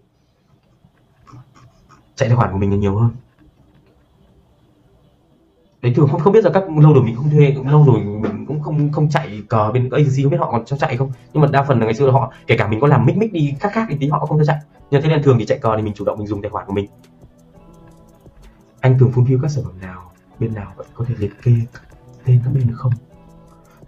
chạy 2.20 2.28
tài 2.28 2.36
khoản 2.36 2.52
của 2.52 2.58
mình 2.58 2.80
nhiều 2.80 2.96
hơn. 2.96 3.10
Đấy 5.82 5.92
thường 5.96 6.08
không 6.08 6.20
không 6.20 6.32
biết 6.32 6.44
là 6.44 6.50
các 6.54 6.64
lâu 6.78 6.92
rồi 6.92 7.04
mình 7.04 7.16
không 7.16 7.30
thuê, 7.30 7.52
cũng 7.56 7.68
lâu 7.68 7.84
rồi 7.84 8.00
mình 8.00 8.46
cũng 8.46 8.62
không 8.62 8.92
không 8.92 9.10
chạy 9.10 9.42
cờ 9.48 9.72
bên 9.72 9.90
agency, 9.90 10.22
không 10.22 10.32
biết 10.32 10.40
họ 10.40 10.50
còn 10.52 10.64
cho 10.64 10.76
chạy 10.76 10.96
không? 10.96 11.12
Nhưng 11.32 11.42
mà 11.42 11.48
đa 11.52 11.62
phần 11.62 11.78
là 11.78 11.84
ngày 11.84 11.94
xưa 11.94 12.06
là 12.06 12.12
họ, 12.12 12.32
kể 12.46 12.56
cả 12.56 12.68
mình 12.68 12.80
có 12.80 12.86
làm 12.86 13.06
mic 13.06 13.16
mic 13.16 13.32
đi 13.32 13.54
khác 13.60 13.70
khác 13.72 13.86
thì 13.90 13.96
tí 14.00 14.08
họ 14.08 14.26
không 14.26 14.38
cho 14.38 14.44
chạy. 14.44 14.58
Nhưng 14.90 15.02
thế 15.02 15.08
nên 15.08 15.22
thường 15.22 15.36
thì 15.38 15.46
chạy 15.46 15.58
cờ 15.58 15.76
thì 15.76 15.82
mình 15.82 15.94
chủ 15.94 16.04
động 16.04 16.18
mình 16.18 16.26
dùng 16.26 16.42
tài 16.42 16.50
khoản 16.50 16.66
của 16.66 16.72
mình. 16.72 16.86
Anh 18.80 18.98
thường 18.98 19.12
fulfill 19.14 19.42
các 19.42 19.48
sản 19.48 19.64
phẩm 19.64 19.80
nào, 19.80 20.12
bên 20.38 20.54
nào 20.54 20.72
vẫn 20.76 20.86
có 20.94 21.04
thể 21.08 21.14
liệt 21.18 21.42
kê 21.42 21.52
tên 22.24 22.40
các 22.44 22.50
bên 22.54 22.66
được 22.66 22.76
không? 22.76 22.92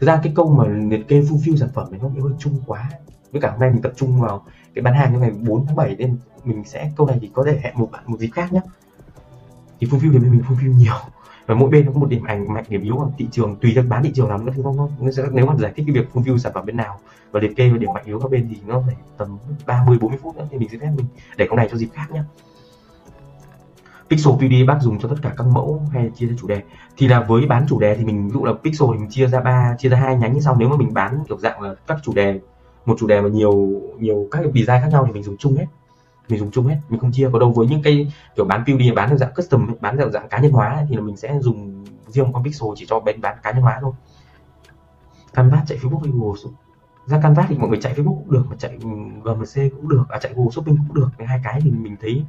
Thực 0.01 0.07
ra 0.07 0.21
cái 0.23 0.33
câu 0.37 0.55
mà 0.55 0.65
liệt 0.91 1.09
kê 1.09 1.21
fulfill 1.21 1.57
sản 1.57 1.69
phẩm 1.75 1.87
này 1.91 2.01
nó 2.03 2.09
hơi 2.09 2.33
chung 2.39 2.61
quá. 2.67 2.91
Với 3.33 3.41
cả 3.41 3.51
hôm 3.51 3.61
nay 3.61 3.71
mình 3.71 3.83
tập 3.83 3.93
trung 3.97 4.21
vào 4.21 4.45
cái 4.75 4.83
bán 4.83 4.95
hàng 4.95 5.13
như 5.13 5.19
ngày 5.19 5.31
4 5.31 5.67
tháng 5.67 5.77
7 5.77 5.97
nên 5.99 6.17
mình 6.45 6.65
sẽ, 6.65 6.91
câu 6.97 7.07
này 7.07 7.19
thì 7.21 7.31
có 7.35 7.45
thể 7.47 7.61
hẹn 7.63 7.75
một 7.77 7.89
bạn, 7.93 8.03
một 8.07 8.19
dịp 8.19 8.31
khác 8.33 8.53
nhé 8.53 8.61
thì 9.81 9.87
fulfill 9.87 10.13
thì 10.13 10.19
bên 10.19 10.31
mình 10.31 10.43
view 10.49 10.75
nhiều. 10.75 10.95
Và 11.47 11.55
mỗi 11.55 11.71
bên 11.71 11.87
nó 11.87 11.93
có 11.93 12.01
một 12.01 12.09
điểm 12.09 12.25
ảnh, 12.25 12.55
mạnh, 12.55 12.65
điểm 12.69 12.83
yếu 12.83 12.97
của 12.97 13.11
thị 13.19 13.29
trường, 13.33 13.57
tùy 13.57 13.73
theo 13.75 13.85
bán 13.89 14.03
thị 14.03 14.13
trường 14.15 14.29
nào 14.29 14.39
nữa 14.39 14.53
thì 14.57 14.63
không 14.63 14.77
nó 15.01 15.11
sẽ, 15.11 15.23
nếu 15.33 15.47
mà 15.47 15.57
giải 15.57 15.73
thích 15.77 15.85
cái 15.87 15.95
việc 15.95 16.09
fulfill 16.13 16.39
sản 16.39 16.53
phẩm 16.55 16.67
bên 16.67 16.77
nào 16.77 16.99
và 17.31 17.41
liệt 17.41 17.57
kê 17.57 17.69
điểm 17.69 17.93
mạnh 17.95 18.05
yếu 18.07 18.21
các 18.21 18.31
bên 18.31 18.49
thì 18.51 18.57
nó 18.67 18.83
phải 18.87 18.97
tầm 19.17 19.39
30 19.67 19.99
40 20.01 20.19
phút 20.23 20.37
nữa 20.37 20.47
thì 20.51 20.59
mình 20.59 20.69
sẽ 20.73 20.79
phép 20.79 20.91
mình 20.97 21.07
để 21.37 21.47
câu 21.49 21.57
này 21.57 21.69
cho 21.71 21.77
dịp 21.77 21.89
khác 21.93 22.07
nhé 22.13 22.23
Pixel 24.11 24.35
PD 24.35 24.69
bác 24.69 24.79
dùng 24.81 24.99
cho 24.99 25.09
tất 25.09 25.17
cả 25.23 25.35
các 25.37 25.47
mẫu 25.47 25.83
hay 25.93 26.11
chia 26.17 26.27
ra 26.27 26.35
chủ 26.41 26.49
đề. 26.49 26.63
Thì 26.97 27.09
là 27.09 27.21
với 27.21 27.47
bán 27.47 27.67
chủ 27.69 27.81
đề 27.81 27.95
thì 27.95 28.05
mình, 28.05 28.29
ví 28.29 28.33
dụ 28.35 28.45
là 28.45 28.53
Pixel 28.65 28.89
thì 28.93 28.99
mình 28.99 29.11
chia 29.11 29.27
ra 29.27 29.41
ba, 29.41 29.77
chia 29.79 29.89
ra 29.89 29.99
hai 29.99 30.17
nhánh 30.17 30.35
như 30.35 30.41
sau. 30.41 30.57
Nếu 30.57 30.69
mà 30.69 30.77
mình 30.77 30.95
bán 30.95 31.25
kiểu 31.29 31.39
dạng 31.39 31.61
là 31.61 31.75
các 31.87 31.99
chủ 32.03 32.13
đề 32.15 32.41
một 32.87 32.97
chủ 32.99 33.07
đề 33.07 33.21
mà 33.21 33.29
nhiều 33.29 33.83
nhiều 33.99 34.29
các 34.31 34.39
cái 34.43 34.53
design 34.55 34.83
khác 34.83 34.89
nhau 34.93 35.05
thì 35.07 35.13
mình 35.13 35.23
dùng 35.23 35.37
chung 35.37 35.57
hết. 35.57 35.67
Mình 36.29 36.39
dùng 36.41 36.51
chung 36.51 36.67
hết, 36.67 36.77
mình 36.89 37.01
không 37.01 37.13
chia 37.13 37.29
có 37.33 37.39
đâu. 37.39 37.53
Với 37.53 37.67
những 37.67 37.83
cái 37.83 38.13
kiểu 38.37 38.45
bán 38.45 38.65
POD 38.67 38.97
bán 38.97 39.09
theo 39.09 39.19
dạng 39.19 39.35
custom 39.37 39.75
bán 39.81 39.97
theo 39.97 40.11
dạng 40.11 40.29
cá 40.29 40.39
nhân 40.39 40.53
hóa 40.53 40.87
thì 40.89 40.97
là 40.97 41.03
mình 41.03 41.17
sẽ 41.17 41.39
dùng 41.41 41.85
riêng 42.07 42.33
con 42.33 42.45
pixel 42.45 42.69
chỉ 42.77 42.87
cho 42.89 43.01
bên 43.01 43.21
bán 43.21 43.37
cá 43.43 43.53
nhân 43.53 43.63
hóa 43.63 43.79
thôi. 43.81 43.93
Canvas 45.35 45.69
chạy 45.69 45.79
facebook 45.79 45.99
hay 45.99 46.13
google 46.15 46.41
ra 47.07 47.21
canvas 47.23 47.47
thì 47.49 47.59
mọi 47.59 47.69
người 47.69 47.79
chạy 47.81 47.95
facebook 47.95 48.17
cũng 48.17 48.31
được, 48.31 48.45
mà 48.51 48.57
chạy 48.59 48.79
ừ, 48.83 48.89
gmc 49.23 49.73
cũng 49.77 49.89
được 49.89 50.05
à 50.09 50.19
chạy 50.19 50.33
google 50.35 50.51
shopping 50.51 50.77
cũng 50.77 50.95
được. 50.95 51.09
Cái 51.19 51.27
hai 51.27 51.41
cái 51.45 51.61
thì 51.65 51.71
mình 51.71 51.97
thấy, 52.01 52.25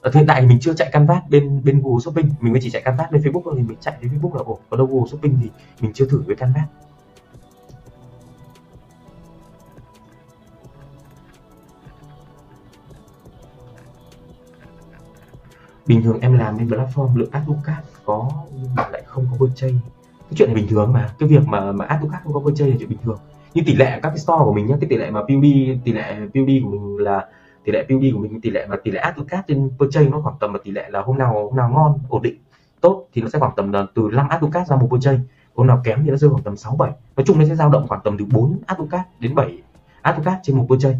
ở 0.00 0.10
hiện 0.14 0.26
tại 0.26 0.40
thì 0.40 0.46
mình 0.46 0.58
chưa 0.60 0.74
chạy 0.74 0.90
canvas 0.92 1.22
bên 1.30 1.64
bên 1.64 1.82
google 1.82 2.00
shopping. 2.04 2.30
Mình 2.40 2.52
mới 2.52 2.62
chỉ 2.62 2.70
chạy 2.70 2.82
canvas 2.82 3.10
bên 3.10 3.22
facebook 3.22 3.42
thôi 3.44 3.54
thì 3.56 3.62
mình 3.62 3.76
chạy 3.80 3.94
đến 4.00 4.12
facebook 4.12 4.34
là 4.36 4.42
ổn. 4.44 4.60
Còn 4.70 4.78
đâu 4.78 4.86
google 4.86 5.10
shopping 5.10 5.38
thì 5.42 5.50
mình 5.80 5.92
chưa 5.94 6.06
thử 6.06 6.22
với 6.26 6.36
canvas. 6.36 6.64
Bình 15.86 16.02
thường 16.02 16.20
em 16.20 16.38
làm 16.38 16.56
bên 16.56 16.68
platform 16.68 17.16
lượng 17.16 17.30
advocat 17.30 17.84
có 18.04 18.30
nhưng 18.56 18.74
mà 18.74 18.88
lại 18.92 19.02
không 19.06 19.26
có 19.30 19.36
purchase 19.36 19.74
cái 20.20 20.36
chuyện 20.36 20.48
này 20.48 20.54
bình 20.54 20.66
thường 20.68 20.92
mà, 20.92 21.14
cái 21.18 21.28
việc 21.28 21.46
mà 21.46 21.72
mà 21.72 21.84
advocat 21.84 22.22
không 22.24 22.32
có 22.32 22.40
purchase 22.40 22.70
là 22.70 22.76
chuyện 22.78 22.88
bình 22.88 22.98
thường. 23.04 23.18
Nhưng 23.54 23.64
tỷ 23.64 23.74
lệ 23.74 24.00
các 24.02 24.08
cái 24.08 24.18
store 24.18 24.44
của 24.44 24.52
mình 24.52 24.66
nhá, 24.66 24.76
cái 24.80 24.88
tỷ 24.90 24.96
lệ 24.96 25.10
mà 25.10 25.20
PUD 25.20 25.44
tỷ 25.84 25.92
lệ 25.92 26.16
PUD 26.34 26.50
của 26.64 26.70
mình 26.70 26.96
là, 26.98 27.26
tỷ 27.64 27.72
lệ 27.72 27.86
PUD 27.88 28.04
của 28.12 28.18
mình, 28.18 28.40
tỷ 28.40 28.50
lệ 28.50 28.66
mà 28.70 28.76
tỷ 28.84 28.90
lệ 28.90 29.00
advocat 29.00 29.44
trên 29.48 29.70
purchase 29.78 30.08
nó 30.08 30.20
khoảng 30.20 30.36
tầm 30.40 30.52
là 30.52 30.58
tỷ 30.64 30.70
lệ 30.70 30.90
là 30.90 31.00
hôm 31.00 31.18
nào 31.18 31.32
hôm 31.32 31.56
nào 31.56 31.70
ngon, 31.74 31.98
ổn 32.08 32.22
định, 32.22 32.36
tốt 32.84 33.08
thì 33.12 33.22
nó 33.22 33.28
sẽ 33.28 33.38
khoảng 33.38 33.52
tầm 33.56 33.72
là 33.72 33.86
từ 33.94 34.10
5 34.12 34.28
advocat 34.28 34.66
ra 34.66 34.76
một 34.76 34.86
purchase 34.90 35.20
hôm 35.54 35.66
nào 35.66 35.80
kém 35.84 36.04
thì 36.04 36.10
nó 36.10 36.16
rơi 36.16 36.30
khoảng 36.30 36.42
tầm 36.42 36.56
6 36.56 36.76
7 36.76 36.90
nói 37.16 37.24
chung 37.26 37.38
nó 37.38 37.44
sẽ 37.44 37.54
dao 37.54 37.70
động 37.70 37.86
khoảng 37.88 38.00
tầm 38.04 38.18
từ 38.18 38.24
4 38.24 38.58
advocat 38.66 39.00
đến 39.20 39.34
7 39.34 39.58
advocat 40.02 40.38
trên 40.42 40.56
một 40.56 40.66
purchase 40.68 40.98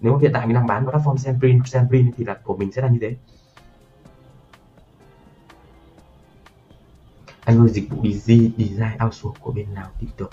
nếu 0.00 0.12
mà 0.12 0.18
hiện 0.22 0.30
tại 0.34 0.46
mình 0.46 0.54
đang 0.54 0.66
bán 0.66 0.86
platform 0.86 1.16
Sandrin 1.16 1.60
Sandrin 1.66 2.10
thì 2.16 2.24
là 2.24 2.34
của 2.44 2.56
mình 2.56 2.72
sẽ 2.72 2.82
là 2.82 2.88
như 2.88 2.98
thế. 3.00 3.16
Anh 7.46 7.58
ơi, 7.58 7.68
dịch 7.68 7.90
vụ 7.90 8.02
design 8.04 8.50
design 8.58 9.04
outsource 9.04 9.38
của 9.40 9.52
bên 9.52 9.74
nào? 9.74 9.88
Tin 10.00 10.10
tưởng 10.16 10.30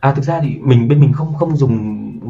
à 0.00 0.12
thực 0.12 0.24
ra 0.24 0.40
thì 0.40 0.58
mình, 0.58 0.88
bên 0.88 1.00
mình 1.00 1.12
không 1.12 1.34
không 1.34 1.56
dùng 1.56 1.72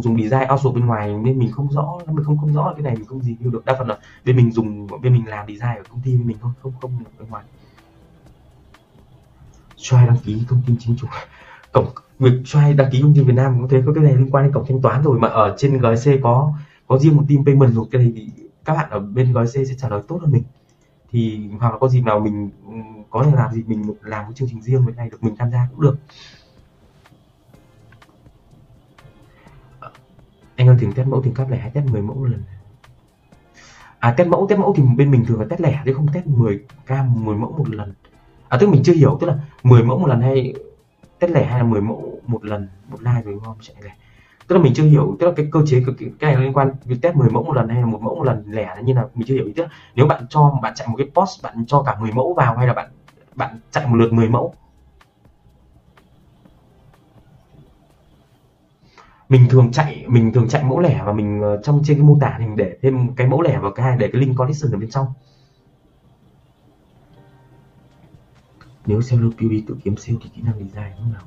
dùng 0.02 0.23
design 0.23 0.50
outsource 0.52 0.75
bên 0.75 0.87
ngoài 0.87 1.14
nên 1.25 1.38
mình 1.38 1.50
không 1.52 1.69
rõ, 1.70 1.99
mình 2.06 2.25
không 2.25 2.38
không 2.38 2.52
rõ 2.52 2.73
cái 2.76 2.82
này 2.82 2.96
mình 2.96 3.06
không 3.06 3.23
gì 3.23 3.37
được 3.40 3.64
đa 3.64 3.75
phần 3.79 3.88
là 3.88 3.99
bên 4.25 4.37
mình 4.37 4.52
dùng, 4.52 4.87
bên 5.02 5.12
mình 5.12 5.29
làm 5.29 5.46
design 5.46 5.76
ở 5.76 5.82
công 5.88 6.00
ty 6.00 6.17
bên 6.17 6.26
mình 6.26 6.37
không 6.40 6.52
không 6.62 6.73
không 6.81 6.93
bên 7.19 7.29
ngoài. 7.29 7.44
Try 9.76 9.96
đăng 10.06 10.19
ký 10.25 10.43
thông 10.49 10.62
tin 10.67 10.76
chính 10.81 10.96
chủ? 10.96 11.06
Cổng, 11.73 11.87
việc 12.19 12.43
try 12.44 12.73
đăng 12.76 12.90
ký 12.93 13.02
công 13.02 13.14
ty 13.14 13.20
Việt 13.23 13.34
Nam 13.34 13.56
cũng 13.61 13.69
thế, 13.69 13.82
có 13.87 13.93
cái 13.94 14.05
này 14.05 14.17
liên 14.17 14.31
quan 14.31 14.44
đến 14.44 14.52
cổng 14.52 14.64
thanh 14.69 14.82
toán 14.82 15.02
rồi, 15.02 15.19
mà 15.19 15.29
ở 15.29 15.55
trên 15.58 15.81
GC 15.81 16.23
có 16.23 16.52
có 16.87 16.99
riêng 16.99 17.17
một 17.17 17.25
team 17.29 17.44
payment 17.44 17.75
rồi. 17.75 17.84
Cái 17.90 18.02
này 18.02 18.12
thì 18.17 18.31
các 18.64 18.75
bạn 18.75 18.90
ở 18.90 18.99
bên 19.00 19.32
GC 19.32 19.67
sẽ 19.69 19.75
trả 19.79 19.88
lời 19.88 20.02
tốt 20.08 20.19
hơn 20.23 20.32
mình. 20.32 20.43
Thì 21.11 21.49
hoặc 21.61 21.73
là 21.73 21.79
có 21.79 21.88
gì 21.88 22.00
nào 22.00 22.20
mình 22.20 22.50
có 23.12 23.23
thể 23.23 23.32
làm 23.37 23.53
gì 23.53 23.62
mình 23.67 23.94
làm 24.03 24.25
cái 24.25 24.32
chương 24.35 24.49
trình 24.49 24.62
riêng 24.62 24.85
với 24.85 24.94
này 24.94 25.11
được 25.11 25.25
mình 25.25 25.37
tham 25.38 25.50
gia 25.50 25.67
cũng 25.70 25.81
được. 25.81 25.97
Ờ, 29.81 29.91
anh 30.56 30.69
ơi 30.69 30.77
thường 30.81 30.93
test 30.93 31.08
mẫu 31.08 31.22
thường 31.22 31.34
cấp 31.34 31.46
lẻ 31.51 31.58
hay 31.58 31.70
test 31.70 31.86
10 31.86 32.03
mẫu 32.03 32.17
một 32.17 32.25
lần? 32.25 32.43
À 33.98 34.15
test 34.17 34.29
mẫu 34.29 34.46
test 34.48 34.60
mẫu 34.60 34.75
thì 34.77 34.82
bên 34.96 35.10
mình 35.10 35.25
thường 35.25 35.41
là 35.41 35.46
test 35.51 35.60
lẻ 35.60 35.82
chứ 35.84 35.93
không 35.93 36.06
test 36.15 36.27
10 36.27 36.65
cam 36.86 37.25
10 37.25 37.36
mẫu 37.36 37.55
một 37.58 37.69
lần. 37.70 37.94
À 38.48 38.58
tức 38.60 38.69
mình 38.69 38.82
chưa 38.84 38.94
hiểu 38.94 39.19
tức 39.20 39.27
là 39.27 39.39
10 39.63 39.82
mẫu 39.82 39.98
một 39.98 40.06
lần 40.06 40.20
hay 40.20 40.55
test 41.19 41.32
lẻ 41.32 41.44
hay 41.44 41.58
là 41.58 41.65
10 41.65 41.81
mẫu 41.81 42.20
một 42.27 42.44
lần? 42.44 42.69
Một 42.89 43.03
like 43.03 43.22
rồi 43.25 43.41
ngon 43.43 43.56
chạy 43.60 43.77
lẻ. 43.82 43.91
Tức 44.46 44.56
là 44.56 44.63
mình 44.63 44.75
chưa 44.75 44.84
hiểu 44.84 45.17
tức 45.20 45.27
là 45.27 45.32
cái 45.36 45.48
cơ 45.53 45.60
chế 45.67 45.82
cái, 45.86 46.10
cái 46.19 46.34
này 46.34 46.44
liên 46.44 46.53
quan. 46.53 46.70
Việc 46.84 46.96
test 47.03 47.17
10 47.17 47.31
mẫu 47.31 47.43
một 47.43 47.53
lần 47.53 47.69
hay 47.69 47.81
là 47.81 47.86
một 47.86 48.03
mẫu 48.03 48.15
một 48.15 48.25
lần 48.25 48.44
lẻ 48.46 48.67
là 48.67 48.81
như 48.81 48.94
nào 48.94 49.10
mình 49.15 49.27
chưa 49.27 49.34
hiểu. 49.34 49.46
Ý 49.46 49.53
tức 49.53 49.63
là 49.63 49.69
nếu 49.94 50.06
bạn 50.06 50.27
cho 50.31 50.58
bạn 50.63 50.72
chạy 50.77 50.89
một 50.89 50.94
cái 50.98 51.06
post 51.15 51.43
bạn 51.43 51.65
cho 51.67 51.82
cả 51.82 51.96
10 52.01 52.13
mẫu 52.13 52.34
vào 52.34 52.56
hay 52.56 52.67
là 52.67 52.72
bạn 52.72 52.91
bạn 53.36 53.58
chạy 53.70 53.86
một 53.86 53.96
lượt 53.96 54.12
10 54.12 54.29
mẫu. 54.29 54.55
Mình 59.29 59.46
thường 59.51 59.72
chạy, 59.72 60.05
mình 60.08 60.32
thường 60.32 60.48
chạy 60.48 60.65
mẫu 60.65 60.81
lẻ 60.81 61.03
và 61.05 61.12
mình 61.12 61.41
ờ, 61.43 61.60
trong 61.62 61.82
trên 61.84 61.96
cái 61.96 62.06
mô 62.06 62.19
tả 62.20 62.36
mình 62.39 62.56
để 62.56 62.79
thêm 62.82 63.15
cái 63.15 63.27
mẫu 63.27 63.43
lẻ 63.43 63.58
vào 63.58 63.70
cái 63.70 63.96
để 63.96 64.10
cái 64.12 64.20
link 64.20 64.36
connection 64.36 64.72
ở 64.72 64.79
bên 64.79 64.91
trong. 64.91 65.06
Nếu 68.86 69.03
seller 69.03 69.32
đi 69.39 69.65
tự 69.69 69.77
kiếm 69.84 69.96
sale 69.96 70.19
thì 70.22 70.31
kỹ 70.34 70.43
năng 70.43 70.58
design 70.58 70.93
lúc 70.98 71.12
nào 71.12 71.22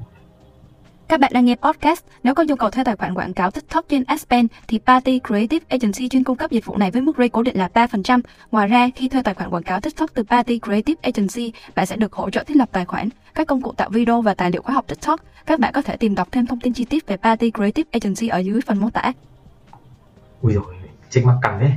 các 1.08 1.20
bạn 1.20 1.32
đang 1.34 1.46
nghe 1.46 1.56
podcast. 1.56 2.04
Nếu 2.24 2.36
có 2.36 2.44
nhu 2.44 2.56
cầu 2.56 2.70
thuê 2.70 2.84
tài 2.84 2.96
khoản 2.96 3.14
quảng 3.14 3.34
cáo 3.34 3.52
TikTok 3.52 3.86
trên 3.90 4.04
Aspen 4.04 4.48
thì 4.68 4.80
Party 4.86 5.20
Creative 5.28 5.66
Agency 5.70 6.10
chuyên 6.10 6.24
cung 6.24 6.38
cấp 6.38 6.52
dịch 6.52 6.66
vụ 6.66 6.78
này 6.78 6.92
với 6.92 7.02
mức 7.02 7.18
rate 7.18 7.28
cố 7.28 7.44
định 7.44 7.58
là 7.58 7.70
3%. 7.74 8.22
Ngoài 8.52 8.68
ra, 8.68 8.90
khi 8.96 9.10
thuê 9.10 9.22
tài 9.22 9.34
khoản 9.34 9.50
quảng 9.50 9.64
cáo 9.64 9.82
TikTok 9.82 10.10
từ 10.14 10.24
Party 10.24 10.60
Creative 10.60 11.00
Agency, 11.02 11.54
bạn 11.76 11.86
sẽ 11.86 11.96
được 11.96 12.14
hỗ 12.14 12.30
trợ 12.30 12.44
thiết 12.44 12.58
lập 12.58 12.70
tài 12.72 12.86
khoản, 12.86 13.10
các 13.36 13.48
công 13.48 13.62
cụ 13.62 13.74
tạo 13.74 13.90
video 13.90 14.22
và 14.22 14.34
tài 14.34 14.52
liệu 14.52 14.62
khóa 14.62 14.76
học 14.76 14.86
TikTok. 14.88 15.20
Các 15.46 15.60
bạn 15.60 15.74
có 15.74 15.82
thể 15.82 15.98
tìm 15.98 16.16
đọc 16.16 16.28
thêm 16.32 16.46
thông 16.46 16.60
tin 16.60 16.74
chi 16.74 16.86
tiết 16.86 17.08
về 17.08 17.18
Party 17.18 17.52
Creative 17.52 17.90
Agency 17.92 18.28
ở 18.28 18.38
dưới 18.38 18.62
phần 18.62 18.80
mô 18.80 18.90
tả. 18.90 19.12
Ui 20.42 20.54
rồi, 20.54 20.76
trên 21.10 21.26
mặt 21.26 21.38
cẳng 21.42 21.60
đấy. 21.60 21.72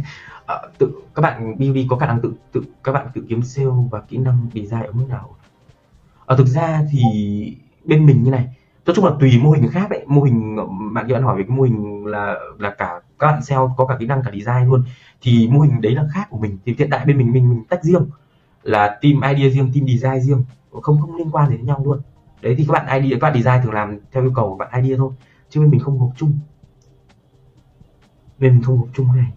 À, 0.47 0.55
ờ, 0.55 0.71
tự 0.79 0.93
các 1.15 1.23
bạn 1.23 1.55
BB 1.59 1.77
có 1.89 1.97
khả 1.97 2.07
năng 2.07 2.21
tự 2.21 2.33
tự 2.53 2.63
các 2.85 2.93
bạn 2.93 3.07
tự 3.15 3.25
kiếm 3.29 3.43
sale 3.43 3.69
và 3.91 4.01
kỹ 4.01 4.17
năng 4.17 4.47
design 4.55 4.83
ở 4.83 4.93
mức 4.93 5.05
nào? 5.09 5.37
À, 6.27 6.37
thực 6.37 6.47
ra 6.47 6.83
thì 6.93 7.01
bên 7.85 8.07
mình 8.07 8.23
như 8.23 8.31
này 8.31 8.49
nói 8.89 8.95
chung 8.95 9.05
là 9.05 9.13
tùy 9.21 9.41
mô 9.43 9.51
hình 9.51 9.69
khác 9.71 9.91
đấy. 9.91 10.05
Mô 10.07 10.23
hình, 10.23 10.57
bạn 10.95 11.09
kia 11.09 11.15
bạn 11.15 11.23
hỏi 11.23 11.37
về 11.37 11.43
cái 11.49 11.57
mô 11.57 11.63
hình 11.63 12.07
là 12.07 12.35
là 12.59 12.71
cả 12.71 13.01
các 13.19 13.27
bạn 13.27 13.43
sale 13.43 13.61
có 13.77 13.87
cả 13.87 13.97
kỹ 14.01 14.07
năng, 14.07 14.23
cả 14.23 14.31
design 14.31 14.69
luôn. 14.69 14.85
Thì 15.21 15.49
mô 15.49 15.61
hình 15.61 15.81
đấy 15.81 15.95
là 15.95 16.05
khác 16.15 16.27
của 16.31 16.39
mình. 16.39 16.59
Thì 16.65 16.75
hiện 16.79 16.89
tại 16.91 17.05
bên 17.07 17.19
mình 17.19 17.33
mình 17.33 17.51
mình 17.51 17.65
tách 17.69 17.85
riêng. 17.85 18.07
Là 18.63 18.99
team 19.03 19.15
idea 19.15 19.51
riêng, 19.51 19.71
team 19.75 19.87
design 19.87 20.21
riêng. 20.21 20.45
Không 20.83 21.01
không 21.01 21.17
liên 21.17 21.31
quan 21.31 21.51
đến 21.51 21.67
nhau 21.67 21.83
luôn. 21.85 22.01
Đấy, 22.43 22.55
thì 22.59 22.65
các 22.69 22.73
bạn 22.73 23.03
idea, 23.03 23.19
các 23.21 23.27
bạn 23.27 23.43
design 23.43 23.63
thường 23.63 23.73
làm 23.73 23.99
theo 24.13 24.23
yêu 24.23 24.33
cầu 24.35 24.49
của 24.49 24.57
bạn 24.57 24.83
idea 24.83 24.97
thôi. 24.97 25.13
Chứ 25.51 25.61
bên 25.61 25.71
mình 25.71 25.81
không 25.81 25.99
hộp 25.99 26.11
chung. 26.17 26.39
Bên 28.39 28.53
mình 28.53 28.63
không 28.63 28.79
hộp 28.79 28.89
chung 28.95 29.07
cái 29.07 29.17
này. 29.23 29.33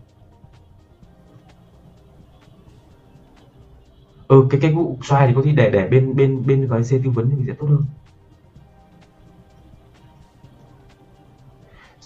Ừ 4.27 4.47
cái 4.49 4.61
cái 4.61 4.73
vụ 4.73 4.97
xoay 5.03 5.27
thì 5.27 5.33
có 5.35 5.41
thể 5.45 5.51
để 5.51 5.69
để 5.69 5.87
bên 5.87 6.15
bên 6.15 6.47
bên 6.47 6.67
gói 6.67 6.83
xe 6.83 6.97
tư 7.03 7.09
vấn 7.09 7.29
thì 7.29 7.43
sẽ 7.47 7.53
tốt 7.59 7.67
hơn. 7.69 7.83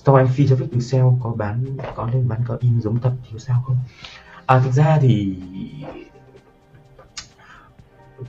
Store 0.06 0.22
anh 0.22 0.28
phi 0.28 0.48
cho 0.48 0.56
phép 0.56 0.66
từ 0.72 0.80
sale 0.80 1.04
có 1.24 1.34
bán 1.38 1.66
có 1.96 2.10
lên 2.14 2.28
bán 2.28 2.42
có 2.48 2.58
in 2.60 2.82
giống 2.82 3.00
thật 3.00 3.12
thì 3.24 3.40
sao 3.40 3.64
không? 3.68 3.78
À 4.46 4.62
thực 4.66 4.72
ra 4.72 4.98
thì 5.02 5.36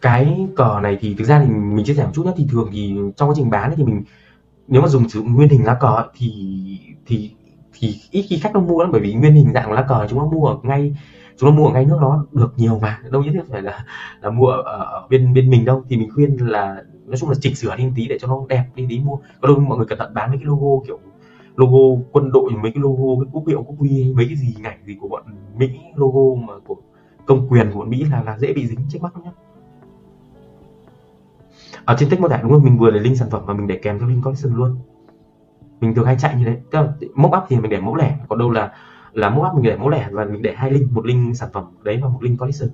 cái 0.00 0.46
cờ 0.56 0.80
này 0.82 0.98
thì 1.00 1.14
thực 1.14 1.24
ra 1.24 1.44
thì 1.44 1.50
mình 1.50 1.84
chia 1.84 1.94
sẻ 1.94 2.04
một 2.04 2.10
chút 2.14 2.26
nhé. 2.26 2.32
Thì 2.36 2.46
thường 2.50 2.68
thì 2.72 2.96
trong 3.16 3.28
quá 3.28 3.34
trình 3.36 3.50
bán 3.50 3.74
thì 3.76 3.84
mình 3.84 4.02
nếu 4.68 4.82
mà 4.82 4.88
dùng 4.88 5.08
sử 5.08 5.18
dụng 5.18 5.34
nguyên 5.34 5.48
hình 5.48 5.64
lá 5.64 5.74
cờ 5.74 6.04
thì 6.14 6.30
thì 7.06 7.34
thì 7.72 7.94
ít 8.10 8.26
khi 8.28 8.38
khách 8.38 8.54
nó 8.54 8.60
mua 8.60 8.82
lắm 8.82 8.92
bởi 8.92 9.00
vì 9.00 9.14
nguyên 9.14 9.34
hình 9.34 9.52
dạng 9.54 9.68
của 9.68 9.74
lá 9.74 9.82
cờ 9.82 10.06
chúng 10.10 10.18
nó 10.18 10.26
mua 10.26 10.46
ở 10.46 10.56
ngay 10.62 10.96
chúng 11.38 11.50
nó 11.50 11.56
mua 11.56 11.66
ở 11.66 11.72
ngay 11.72 11.84
nước 11.84 11.98
đó 12.00 12.26
được 12.32 12.52
nhiều 12.56 12.78
mà. 12.78 13.00
Đâu 13.10 13.22
nhất 13.22 13.30
thiết 13.34 13.52
phải 13.52 13.62
là 13.62 13.84
là 14.20 14.30
mua 14.30 14.46
ở, 14.46 14.62
ở 14.62 15.06
bên 15.10 15.34
bên 15.34 15.50
mình 15.50 15.64
đâu. 15.64 15.84
Thì 15.88 15.96
mình 15.96 16.10
khuyên 16.14 16.36
là 16.36 16.82
nói 17.06 17.16
chung 17.16 17.30
là 17.30 17.36
chỉnh 17.40 17.54
sửa 17.54 17.76
đi 17.76 17.84
tí 17.96 18.08
để 18.08 18.18
cho 18.20 18.28
nó 18.28 18.40
đẹp 18.48 18.64
đi 18.74 18.86
tí 18.88 19.00
mua. 19.00 19.16
Có 19.16 19.48
đôi 19.48 19.58
mọi 19.58 19.78
người 19.78 19.86
cẩn 19.86 19.98
thận 19.98 20.14
bán 20.14 20.30
mấy 20.30 20.38
cái 20.38 20.46
logo 20.46 20.86
kiểu 20.86 20.98
logo 21.56 22.02
quân 22.12 22.32
đội 22.32 22.50
mấy 22.50 22.72
cái 22.72 22.82
logo, 22.82 23.24
cái 23.24 23.30
quốc 23.32 23.44
hiệu, 23.48 23.62
quốc 23.66 23.76
huy 23.78 24.12
mấy 24.14 24.26
cái 24.26 24.36
gì, 24.36 24.46
hình 24.46 24.64
ảnh 24.64 24.78
gì 24.84 24.96
của 25.00 25.08
bọn 25.08 25.22
mỹ, 25.56 25.70
logo 25.94 26.42
mà 26.46 26.52
của 26.66 26.76
công 27.26 27.48
quyền 27.48 27.70
của 27.72 27.78
bọn 27.78 27.90
mỹ 27.90 28.04
là 28.10 28.22
là 28.22 28.38
dễ 28.38 28.52
bị 28.52 28.66
dính 28.66 28.80
chết 28.88 28.98
mắt 29.02 29.12
nhá. 29.24 29.30
Ở 31.84 31.96
trên 31.98 32.10
tích 32.10 32.20
mô 32.20 32.28
tả 32.28 32.40
đúng 32.42 32.52
không? 32.52 32.64
Mình 32.64 32.78
vừa 32.78 32.90
để 32.90 33.00
link 33.00 33.16
sản 33.16 33.30
phẩm 33.30 33.42
và 33.46 33.54
mình 33.54 33.66
để 33.66 33.76
kèm 33.82 33.98
theo 33.98 34.08
link 34.08 34.24
collection 34.24 34.54
luôn. 34.54 34.76
Mình 35.80 35.94
thường 35.94 36.06
hay 36.06 36.16
chạy 36.18 36.36
như 36.38 36.44
thế. 36.44 36.60
Tức 36.70 36.78
là 36.78 36.92
mốc 37.14 37.32
up 37.36 37.42
thì 37.48 37.60
mình 37.60 37.70
để 37.70 37.80
mẫu 37.80 37.94
lẻ, 37.96 38.18
còn 38.28 38.38
đâu 38.38 38.50
là 38.50 38.72
là 39.12 39.30
mốc 39.30 39.46
up 39.46 39.54
mình 39.54 39.64
để 39.64 39.76
mẫu 39.76 39.88
lẻ 39.88 40.08
và 40.12 40.24
mình 40.24 40.42
để 40.42 40.54
hai 40.56 40.70
link, 40.70 40.92
một 40.92 41.06
link 41.06 41.36
sản 41.36 41.48
phẩm 41.52 41.64
đấy 41.82 41.98
và 42.02 42.08
một 42.08 42.22
link 42.22 42.38
collection. 42.38 42.70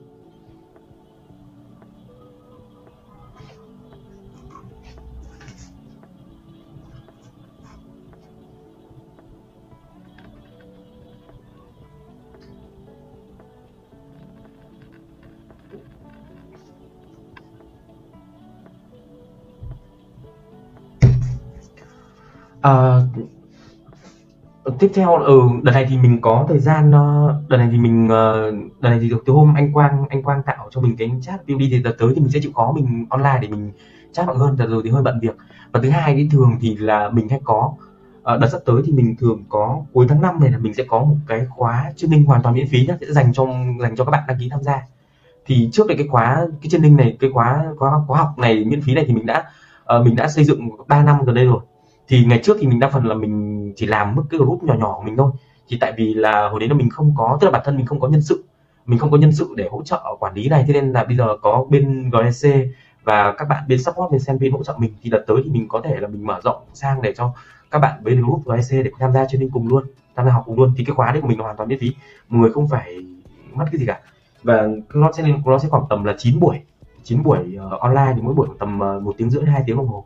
Tiếp 24.79 24.91
theo 24.95 25.17
ừ, 25.17 25.41
đợt 25.63 25.73
này 25.73 25.87
thì 25.89 25.99
mình 25.99 26.21
có 26.21 26.47
thời 26.49 26.59
gian 26.59 26.93
ờ, 26.93 27.35
đợt 27.49 27.57
này 27.57 27.69
thì 27.73 27.79
mình 27.79 28.09
ờ, 28.09 28.51
đợt 28.81 28.89
này 28.91 28.99
thì 29.01 29.09
từ, 29.11 29.17
từ 29.27 29.33
hôm 29.33 29.55
anh 29.55 29.73
Quang 29.73 30.05
anh 30.09 30.23
Quang 30.23 30.43
tạo 30.43 30.69
cho 30.71 30.81
mình 30.81 30.97
cái 30.97 31.11
chat 31.23 31.41
POD 31.41 31.61
thì 31.71 31.83
đợt 31.83 31.95
tới 31.99 32.09
thì 32.15 32.21
mình 32.21 32.31
sẽ 32.31 32.41
chịu 32.43 32.53
khó 32.55 32.73
mình 32.73 33.07
online 33.11 33.39
để 33.43 33.49
mình 33.49 33.73
chat 34.13 34.27
mọi 34.27 34.37
hơn. 34.37 34.57
Đợt 34.57 34.67
rồi 34.67 34.83
thì 34.85 34.91
hơi 34.91 35.03
bận 35.03 35.19
việc. 35.23 35.37
Và 35.73 35.81
thứ 35.83 35.91
hai 35.91 36.15
thì 36.15 36.29
thường 36.31 36.57
thì 36.61 36.77
là 36.77 37.09
mình 37.09 37.29
hay 37.29 37.41
có 37.45 37.73
ờ, 38.23 38.37
đợt 38.37 38.47
sắp 38.53 38.61
tới 38.65 38.77
thì 38.85 38.93
mình 38.93 39.17
thường 39.19 39.45
có 39.49 39.83
cuối 39.93 40.07
tháng 40.09 40.21
5 40.23 40.41
này 40.41 40.51
là 40.51 40.59
mình 40.59 40.75
sẽ 40.75 40.85
có 40.89 40.99
một 40.99 41.17
cái 41.27 41.47
khóa 41.51 41.93
training 41.97 42.25
hoàn 42.25 42.43
toàn 42.43 42.55
miễn 42.55 42.67
phí 42.69 42.87
nhá 42.89 42.97
sẽ 43.01 43.13
dành 43.13 43.33
cho 43.33 43.47
dành 43.81 43.97
cho 43.97 44.05
các 44.05 44.11
bạn 44.11 44.23
đăng 44.29 44.39
ký 44.41 44.49
tham 44.51 44.63
gia. 44.63 44.83
Thì 45.47 45.69
trước 45.73 45.87
đây 45.87 45.97
cái 45.97 46.07
khóa 46.11 46.47
cái 46.63 46.71
training 46.71 46.97
này 46.97 47.17
cái 47.21 47.31
khóa 47.35 47.65
khóa 47.79 47.91
khóa 48.07 48.19
học 48.19 48.39
này 48.39 48.65
miễn 48.65 48.81
phí 48.83 48.95
này 48.95 49.05
thì 49.09 49.15
mình 49.15 49.27
đã 49.27 49.45
mình 50.05 50.17
đã 50.17 50.29
xây 50.29 50.45
dựng 50.45 50.69
3 50.89 51.03
năm 51.03 51.25
gần 51.25 51.35
đây 51.35 51.45
rồi 51.45 51.61
thì 52.13 52.25
ngày 52.25 52.41
trước 52.43 52.57
thì 52.61 52.67
mình 52.67 52.81
đa 52.81 52.89
phần 52.89 53.05
là 53.05 53.15
mình 53.15 53.73
chỉ 53.77 53.87
làm 53.87 54.15
mức 54.15 54.23
cái 54.31 54.39
group 54.39 54.63
nhỏ 54.63 54.75
nhỏ 54.75 54.95
của 54.97 55.03
mình 55.03 55.17
thôi. 55.17 55.31
Thì 55.69 55.79
tại 55.81 55.93
vì 55.97 56.15
là 56.15 56.49
hồi 56.49 56.61
đấy 56.61 56.69
là 56.69 56.75
mình 56.75 56.91
không 56.91 57.15
có 57.17 57.39
tức 57.41 57.47
là 57.47 57.51
bản 57.51 57.63
thân 57.65 57.77
mình 57.77 57.87
không 57.87 58.01
có 58.01 58.09
nhân 58.09 58.23
sự. 58.23 58.45
Mình 58.87 58.99
không 58.99 59.11
có 59.11 59.17
nhân 59.17 59.33
sự 59.33 59.55
để 59.57 59.69
hỗ 59.71 59.83
trợ 59.83 60.03
quản 60.21 60.35
lý 60.35 60.49
này 60.49 60.65
thế 60.67 60.73
nên 60.73 60.93
là 60.93 61.05
bây 61.05 61.17
giờ 61.17 61.37
có 61.43 61.67
bên 61.71 62.11
GSC 62.11 62.49
và 63.05 63.33
các 63.39 63.49
bạn 63.49 63.65
bên 63.69 63.83
support 63.83 64.13
bên 64.13 64.21
Senpin 64.21 64.53
hỗ 64.53 64.63
trợ 64.63 64.75
mình. 64.79 64.95
Thì 65.03 65.11
đợt 65.11 65.25
tới 65.27 65.37
thì 65.45 65.51
mình 65.51 65.69
có 65.69 65.81
thể 65.85 66.01
là 66.01 66.09
mình 66.09 66.27
mở 66.27 66.41
rộng 66.45 66.57
sang 66.75 67.03
để 67.03 67.15
cho 67.17 67.33
các 67.71 67.79
bạn 67.79 68.05
bên 68.05 68.23
group 68.23 68.45
GSC 68.45 68.73
để 68.73 68.91
tham 68.99 69.13
gia 69.13 69.27
training 69.27 69.51
cùng 69.51 69.69
luôn 69.69 69.85
tham 70.17 70.27
gia 70.27 70.33
học 70.33 70.43
cùng 70.47 70.57
luôn. 70.57 70.73
Thì 70.77 70.85
cái 70.85 70.95
khóa 70.95 71.13
đấy 71.13 71.21
của 71.21 71.29
mình 71.29 71.39
là 71.39 71.45
hoàn 71.45 71.57
toàn 71.57 71.69
miễn 71.69 71.79
phí. 71.79 71.93
Mọi 72.29 72.41
người 72.41 72.53
không 72.53 72.69
phải 72.69 72.97
mất 73.53 73.65
cái 73.73 73.79
gì 73.79 73.87
cả. 73.87 74.01
Và 74.43 74.69
nó 74.95 75.13
sẽ 75.13 75.25
nó 75.47 75.59
sẽ 75.59 75.69
khoảng 75.69 75.85
tầm 75.91 76.05
là 76.05 76.15
9 76.19 76.41
buổi 76.41 76.61
9 77.03 77.23
buổi 77.23 77.59
uh, 77.67 77.81
online 77.81 78.13
thì 78.17 78.23
mỗi 78.23 78.35
buổi 78.35 78.47
khoảng 78.47 78.59
tầm 78.59 78.81
uh, 78.97 79.03
một 79.03 79.15
tiếng 79.19 79.31
rưỡi 79.31 79.45
hai 79.45 79.63
tiếng 79.67 79.77
đồng 79.77 79.89
hồ. 79.89 80.05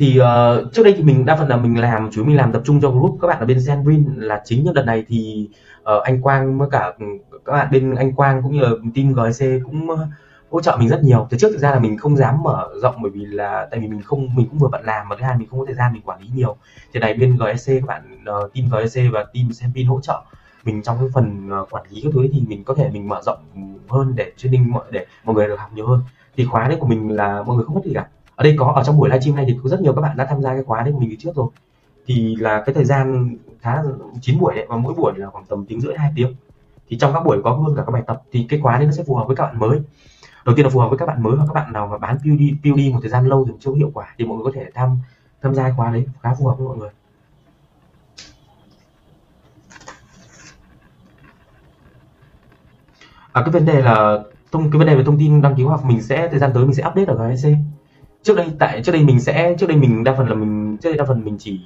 Thì 0.00 0.20
uh, 0.20 0.72
trước 0.72 0.82
đây 0.82 0.94
thì 0.96 1.02
mình 1.02 1.24
đa 1.24 1.36
phần 1.36 1.48
là 1.48 1.56
mình 1.56 1.80
làm 1.80 2.10
chủ 2.12 2.24
mình 2.24 2.36
làm 2.36 2.52
tập 2.52 2.62
trung 2.64 2.80
cho 2.80 2.90
group 2.90 3.18
các 3.22 3.28
bạn 3.28 3.40
ở 3.40 3.46
bên 3.46 3.58
Zenwin 3.58 4.04
là 4.16 4.42
chính 4.44 4.62
nhưng 4.64 4.74
đợt 4.74 4.82
này 4.82 5.04
thì 5.08 5.48
uh, 5.80 6.02
anh 6.02 6.22
Quang 6.22 6.58
với 6.58 6.68
cả 6.70 6.92
ừ, 6.98 7.06
các 7.44 7.52
bạn 7.52 7.68
bên 7.70 7.94
anh 7.94 8.12
Quang 8.12 8.42
cũng 8.42 8.52
như 8.52 8.60
là 8.60 8.70
team 8.94 9.12
GC 9.12 9.64
cũng 9.64 9.90
uh, 9.90 9.98
hỗ 10.50 10.60
trợ 10.60 10.76
mình 10.78 10.88
rất 10.88 11.02
nhiều. 11.04 11.26
Từ 11.30 11.38
trước 11.38 11.48
thực 11.52 11.58
ra 11.58 11.70
là 11.70 11.78
mình 11.78 11.98
không 11.98 12.16
dám 12.16 12.42
mở 12.42 12.68
rộng 12.82 12.94
bởi 13.02 13.10
vì 13.10 13.24
là 13.24 13.68
tại 13.70 13.80
vì 13.80 13.88
mình 13.88 14.02
không 14.02 14.28
mình 14.36 14.46
cũng 14.50 14.58
vừa 14.58 14.68
bận 14.68 14.84
làm 14.84 15.08
mà 15.08 15.16
thứ 15.16 15.24
hai 15.24 15.36
mình 15.38 15.48
không 15.48 15.58
có 15.58 15.66
thời 15.66 15.74
gian 15.74 15.92
mình 15.92 16.02
quản 16.02 16.20
lý 16.20 16.28
nhiều. 16.34 16.56
Thì 16.94 17.00
này 17.00 17.14
bên 17.14 17.36
GSC 17.36 17.66
các 17.66 17.86
bạn 17.86 18.24
uh, 18.44 18.54
team 18.54 18.68
GSC 18.68 19.00
và 19.12 19.24
team 19.34 19.52
Sempin 19.52 19.86
hỗ 19.86 20.00
trợ 20.00 20.22
mình 20.64 20.82
trong 20.82 20.96
cái 20.98 21.08
phần 21.14 21.50
uh, 21.62 21.70
quản 21.70 21.84
lý 21.90 22.00
các 22.04 22.10
thứ 22.14 22.28
thì 22.32 22.42
mình 22.48 22.64
có 22.64 22.74
thể 22.74 22.90
mình 22.92 23.08
mở 23.08 23.20
rộng 23.22 23.38
hơn 23.88 24.12
để 24.16 24.32
training 24.36 24.70
mọi 24.70 24.84
để 24.90 25.06
mọi 25.24 25.36
người 25.36 25.46
được 25.48 25.58
học 25.58 25.70
nhiều 25.74 25.86
hơn. 25.86 26.00
Thì 26.36 26.44
khóa 26.44 26.68
đấy 26.68 26.76
của 26.80 26.86
mình 26.86 27.16
là 27.16 27.42
mọi 27.42 27.56
người 27.56 27.64
không 27.64 27.74
mất 27.74 27.84
gì 27.84 27.92
cả 27.94 28.06
ở 28.40 28.44
đây 28.44 28.54
có 28.58 28.72
ở 28.76 28.84
trong 28.84 28.98
buổi 28.98 29.08
livestream 29.08 29.36
này 29.36 29.44
thì 29.48 29.56
có 29.62 29.68
rất 29.68 29.80
nhiều 29.80 29.94
các 29.94 30.00
bạn 30.00 30.16
đã 30.16 30.24
tham 30.24 30.42
gia 30.42 30.54
cái 30.54 30.62
khóa 30.62 30.82
đấy 30.82 30.92
của 30.92 30.98
mình 30.98 31.10
từ 31.10 31.16
trước 31.18 31.30
rồi. 31.34 31.48
Thì 32.06 32.36
là 32.36 32.62
cái 32.66 32.74
thời 32.74 32.84
gian 32.84 33.36
khá 33.60 33.82
chín 34.20 34.38
buổi 34.38 34.54
đấy 34.54 34.66
và 34.68 34.76
mỗi 34.76 34.94
buổi 34.94 35.12
là 35.16 35.30
khoảng 35.30 35.44
tầm 35.44 35.64
tiếng 35.66 35.80
rưỡi 35.80 35.94
hai 35.96 36.12
tiếng. 36.16 36.34
Thì 36.88 36.98
trong 36.98 37.12
các 37.12 37.24
buổi 37.24 37.42
có 37.44 37.62
luôn 37.66 37.76
cả 37.76 37.82
các 37.86 37.92
bài 37.92 38.02
tập 38.06 38.22
thì 38.32 38.46
cái 38.48 38.60
khóa 38.60 38.76
đấy 38.76 38.86
nó 38.86 38.92
sẽ 38.92 39.02
phù 39.06 39.14
hợp 39.14 39.24
với 39.26 39.36
các 39.36 39.44
bạn 39.44 39.58
mới. 39.58 39.80
Đầu 40.44 40.56
tiên 40.56 40.64
là 40.64 40.70
phù 40.70 40.80
hợp 40.80 40.88
với 40.88 40.98
các 40.98 41.06
bạn 41.06 41.22
mới 41.22 41.36
hoặc 41.36 41.46
các 41.46 41.54
bạn 41.54 41.72
nào 41.72 41.86
mà 41.86 41.98
bán 41.98 42.18
PUD 42.18 42.40
PUD 42.64 42.92
một 42.92 42.98
thời 43.02 43.10
gian 43.10 43.26
lâu 43.26 43.44
thì 43.44 43.52
chưa 43.60 43.74
hiệu 43.74 43.90
quả 43.94 44.14
thì 44.18 44.24
mọi 44.24 44.36
người 44.36 44.44
có 44.44 44.52
thể 44.54 44.70
tham 44.74 44.98
tham 45.42 45.54
gia 45.54 45.72
khóa 45.76 45.90
đấy 45.90 46.06
khá 46.22 46.34
phù 46.34 46.46
hợp 46.46 46.58
với 46.58 46.68
mọi 46.68 46.76
người. 46.76 46.90
À, 53.32 53.42
cái 53.42 53.50
vấn 53.50 53.66
đề 53.66 53.82
là 53.82 54.18
thông 54.52 54.70
cái 54.70 54.78
vấn 54.78 54.86
đề 54.86 54.96
về 54.96 55.04
thông 55.04 55.18
tin 55.18 55.42
đăng 55.42 55.54
ký 55.56 55.64
khóa 55.64 55.76
học 55.76 55.84
mình 55.84 56.02
sẽ 56.02 56.28
thời 56.28 56.38
gian 56.38 56.50
tới 56.54 56.64
mình 56.64 56.74
sẽ 56.74 56.82
update 56.88 57.06
ở 57.06 57.34
GSC 57.34 57.48
trước 58.22 58.36
đây 58.36 58.46
tại 58.58 58.82
trước 58.84 58.92
đây 58.92 59.04
mình 59.04 59.20
sẽ 59.20 59.56
trước 59.58 59.66
đây 59.66 59.76
mình 59.76 60.04
đa 60.04 60.14
phần 60.16 60.28
là 60.28 60.34
mình 60.34 60.76
trước 60.76 60.90
đây 60.90 60.98
đa 60.98 61.04
phần 61.04 61.24
mình 61.24 61.36
chỉ 61.38 61.60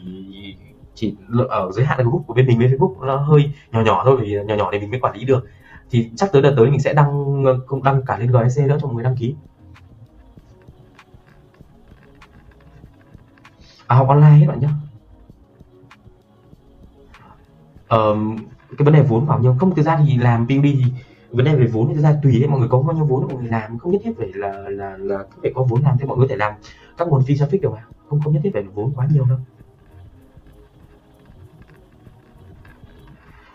chỉ 0.95 1.17
ở 1.49 1.73
giới 1.73 1.85
hạn 1.85 1.99
group 1.99 2.27
của 2.27 2.35
bên 2.35 2.47
mình 2.47 2.59
bên 2.59 2.71
Facebook 2.71 3.07
nó 3.07 3.17
hơi 3.17 3.53
nhỏ 3.73 3.83
nhỏ 3.83 4.03
thôi 4.05 4.19
vì 4.21 4.37
nhỏ 4.47 4.55
nhỏ 4.55 4.69
thì 4.73 4.79
mình 4.79 4.91
mới 4.91 5.01
quản 5.01 5.17
lý 5.17 5.25
được. 5.25 5.47
Thì 5.91 6.11
chắc 6.17 6.33
tới 6.33 6.43
đợt 6.43 6.55
tới 6.57 6.71
mình 6.71 6.81
sẽ 6.81 6.93
đăng 6.93 7.45
không 7.67 7.83
đăng 7.83 8.03
cả 8.07 8.19
lên 8.19 8.31
GSC 8.33 8.61
nữa 8.61 8.79
cho 8.81 8.87
mọi 8.87 8.95
người 8.95 9.05
đăng 9.05 9.17
ký. 9.17 9.35
À, 13.87 13.97
học 13.97 14.09
online 14.09 14.31
hết 14.31 14.47
bạn 14.47 14.61
nhé 14.61 14.69
um, 17.89 18.37
cái 18.79 18.85
vấn 18.85 18.95
đề 18.95 19.03
vốn 19.03 19.27
bảo 19.27 19.39
nhau. 19.39 19.57
Không 19.61 19.75
thực 19.75 19.83
ra 19.83 19.99
thì 20.07 20.17
làm 20.17 20.47
PUD 20.49 20.63
thì 20.63 20.85
vấn 21.35 21.45
đề 21.45 21.55
về 21.55 21.67
vốn 21.67 21.95
thì 21.95 22.01
ra 22.01 22.15
tùy 22.23 22.41
đấy 22.41 22.49
mọi 22.49 22.61
người 22.61 22.69
có 22.69 22.83
bao 22.83 22.97
nhiêu 22.97 23.05
vốn 23.05 23.27
mọi 23.29 23.35
người 23.35 23.49
làm, 23.49 23.79
không 23.79 23.93
nhất 23.93 24.01
thiết 24.05 24.13
phải 24.19 24.29
là 24.35 24.53
là 24.69 24.97
là 24.97 25.25
phải 25.43 25.53
có 25.55 25.63
vốn 25.63 25.83
làm 25.83 25.97
thế 25.99 26.07
mọi 26.07 26.19
người 26.19 26.27
có 26.27 26.31
thể 26.31 26.37
làm. 26.37 26.53
Các 26.97 27.09
nguồn 27.09 27.23
phi 27.23 27.35
traffic 27.35 27.61
được 27.61 27.73
mà, 27.73 27.85
không 28.09 28.21
không 28.21 28.33
nhất 28.33 28.41
thiết 28.45 28.51
phải 28.53 28.63
vốn 28.63 28.93
quá 28.97 29.09
nhiều 29.13 29.25
đâu. 29.25 29.39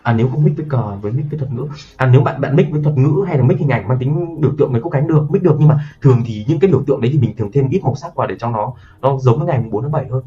À 0.02 0.12
nếu 0.12 0.28
không 0.28 0.44
mix 0.44 0.56
với 0.56 0.66
cờ 0.68 0.96
với 1.02 1.12
mix 1.12 1.26
với 1.30 1.38
thuật 1.38 1.52
ngữ. 1.52 1.66
À 1.96 2.06
nếu 2.12 2.20
bạn 2.20 2.40
bạn 2.40 2.56
mix 2.56 2.66
với 2.70 2.82
thuật 2.82 2.98
ngữ 2.98 3.24
hay 3.26 3.38
là 3.38 3.44
mix 3.44 3.58
hình 3.58 3.68
ảnh 3.68 3.88
mang 3.88 3.98
tính 3.98 4.40
biểu 4.40 4.50
tượng 4.58 4.72
với 4.72 4.80
cúc 4.80 4.92
cánh 4.92 5.06
được, 5.06 5.30
mix 5.30 5.42
được, 5.42 5.56
nhưng 5.58 5.68
mà 5.68 5.84
thường 6.02 6.22
thì 6.26 6.44
những 6.48 6.60
cái 6.60 6.70
biểu 6.70 6.82
tượng 6.86 7.00
đấy 7.00 7.10
thì 7.12 7.18
mình 7.18 7.36
thường 7.36 7.50
thêm 7.52 7.68
ít 7.68 7.80
màu 7.82 7.94
sắc 7.94 8.14
vào 8.14 8.26
để 8.26 8.36
cho 8.38 8.50
nó 8.50 8.72
nó 9.00 9.18
giống 9.18 9.38
với 9.38 9.46
ngày 9.46 9.64
4 9.70 9.82
tháng 9.82 9.92
7 9.92 10.06
hơn. 10.08 10.22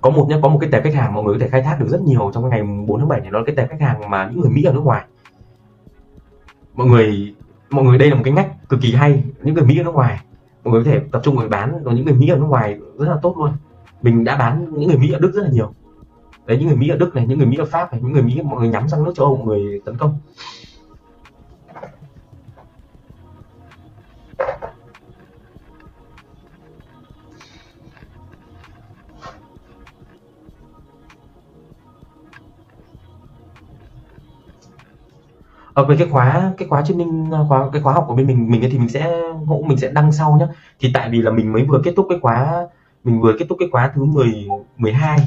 Có 0.00 0.10
một 0.10 0.26
nhá, 0.28 0.38
có 0.42 0.48
một 0.48 0.58
cái 0.60 0.70
tệp 0.72 0.84
khách 0.84 0.94
hàng 0.94 1.14
mọi 1.14 1.24
người 1.24 1.34
có 1.34 1.38
thể 1.40 1.48
khai 1.48 1.62
thác 1.62 1.80
được 1.80 1.86
rất 1.88 2.00
nhiều 2.02 2.30
trong 2.34 2.50
cái 2.50 2.50
ngày 2.50 2.84
4 2.86 2.98
tháng 2.98 3.08
7 3.08 3.20
này, 3.20 3.30
đó 3.30 3.38
là 3.38 3.44
cái 3.46 3.56
tệp 3.56 3.70
khách 3.70 3.80
hàng 3.80 4.10
mà 4.10 4.28
những 4.30 4.40
người 4.40 4.50
Mỹ 4.50 4.62
ở 4.64 4.72
nước 4.72 4.84
ngoài 4.84 5.04
mọi 6.74 6.86
người 6.86 7.34
mọi 7.70 7.84
người 7.84 7.98
đây 7.98 8.10
là 8.10 8.14
một 8.14 8.22
cái 8.24 8.34
ngách 8.34 8.68
cực 8.68 8.80
kỳ 8.80 8.92
hay, 8.92 9.24
những 9.42 9.54
người 9.54 9.64
Mỹ 9.64 9.78
ở 9.78 9.84
nước 9.84 9.94
ngoài. 9.94 10.20
Mọi 10.64 10.72
người 10.72 10.84
có 10.84 10.90
thể 10.90 11.00
tập 11.12 11.20
trung 11.24 11.36
người 11.36 11.48
bán, 11.48 11.82
còn 11.84 11.94
những 11.94 12.04
người 12.04 12.14
Mỹ 12.14 12.28
ở 12.28 12.36
nước 12.36 12.46
ngoài 12.48 12.78
rất 12.98 13.08
là 13.08 13.16
tốt 13.22 13.34
luôn. 13.38 13.52
Mình 14.02 14.24
đã 14.24 14.36
bán 14.36 14.66
những 14.72 14.88
người 14.88 14.98
Mỹ 14.98 15.12
ở 15.12 15.18
Đức 15.18 15.32
rất 15.34 15.42
là 15.42 15.50
nhiều. 15.52 15.74
Đấy, 16.46 16.58
những 16.58 16.68
người 16.68 16.76
Mỹ 16.76 16.88
ở 16.88 16.96
Đức 16.96 17.14
này, 17.14 17.26
những 17.26 17.38
người 17.38 17.46
Mỹ 17.46 17.56
ở 17.56 17.64
Pháp 17.64 17.92
này, 17.92 18.00
những 18.04 18.12
người 18.12 18.22
Mỹ, 18.22 18.40
mọi 18.44 18.60
người 18.60 18.68
nhắm 18.68 18.88
sang 18.88 19.04
nước 19.04 19.12
châu 19.16 19.26
Âu, 19.26 19.36
mọi 19.36 19.46
người 19.46 19.80
tấn 19.84 19.96
công. 19.96 20.18
Ờ, 35.74 35.84
về 35.84 35.96
cái 35.98 36.08
khóa 36.08 36.52
cái 36.58 36.68
khóa 36.68 36.82
training 36.82 37.30
ờ, 37.30 37.46
khóa 37.48 37.68
cái 37.72 37.82
khóa 37.82 37.92
học 37.92 38.04
của 38.08 38.14
bên 38.14 38.26
mình 38.26 38.50
mình 38.50 38.68
thì 38.72 38.78
mình 38.78 38.88
sẽ 38.88 39.22
hộ 39.46 39.64
mình 39.66 39.78
sẽ 39.78 39.90
đăng 39.90 40.12
sau 40.12 40.36
nhá. 40.40 40.46
Thì 40.80 40.90
tại 40.94 41.08
vì 41.10 41.22
là 41.22 41.30
mình 41.30 41.52
mới 41.52 41.64
vừa 41.64 41.80
kết 41.84 41.92
thúc 41.96 42.06
cái 42.08 42.18
khóa 42.22 42.66
mình 43.04 43.20
vừa 43.20 43.32
kết 43.38 43.46
thúc 43.48 43.58
cái 43.60 43.68
khóa 43.72 43.92
thứ 43.94 44.04
10 44.04 44.48
12 44.76 45.18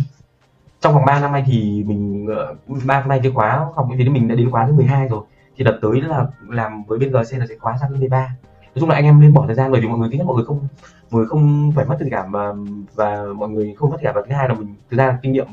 trong 0.82 0.94
vòng 0.94 1.06
3 1.06 1.20
năm 1.20 1.32
nay 1.32 1.44
thì 1.48 1.84
mình 1.84 2.28
ờ, 2.36 2.56
ba 2.86 3.00
năm 3.00 3.10
nay 3.10 3.20
cái 3.24 3.32
khóa 3.32 3.68
học 3.76 3.88
thì 3.98 4.10
mình 4.10 4.28
đã 4.28 4.36
đến 4.36 4.52
khóa 4.52 4.68
thứ 4.68 4.74
12 4.74 5.08
rồi. 5.08 5.24
Thì 5.58 5.64
đợt 5.64 5.80
tới 5.82 6.02
là 6.02 6.26
làm 6.50 6.84
với 6.84 7.00
bên 7.00 7.12
GC 7.12 7.38
là 7.40 7.46
sẽ 7.50 7.56
khóa 7.60 7.78
sang 7.82 7.90
thứ 7.90 7.96
13 8.00 8.36
nói 8.76 8.80
chung 8.80 8.90
là 8.90 8.96
anh 8.96 9.06
em 9.06 9.22
nên 9.22 9.34
bỏ 9.34 9.44
thời 9.48 9.56
gian 9.56 9.72
bởi 9.72 9.82
vì 9.82 9.88
mọi 9.88 10.00
người 10.00 10.10
thứ 10.12 10.18
nhất 10.18 10.28
mọi 10.28 10.36
người 10.36 10.46
không 10.46 10.68
mọi 11.12 11.20
người 11.20 11.28
không 11.28 11.72
phải 11.76 11.86
mất 11.86 11.96
tình 12.00 12.10
cảm 12.12 12.32
và 12.32 12.54
và 12.96 13.26
mọi 13.36 13.50
người 13.50 13.76
không 13.78 13.90
mất 13.90 13.98
tình 13.98 14.06
cảm 14.06 14.16
và 14.16 14.22
thứ 14.28 14.36
hai 14.36 14.50
là 14.50 14.54
mình 14.56 14.76
thực 14.90 14.98
ra 14.98 15.08
là 15.08 15.18
kinh 15.22 15.32
nghiệm 15.32 15.48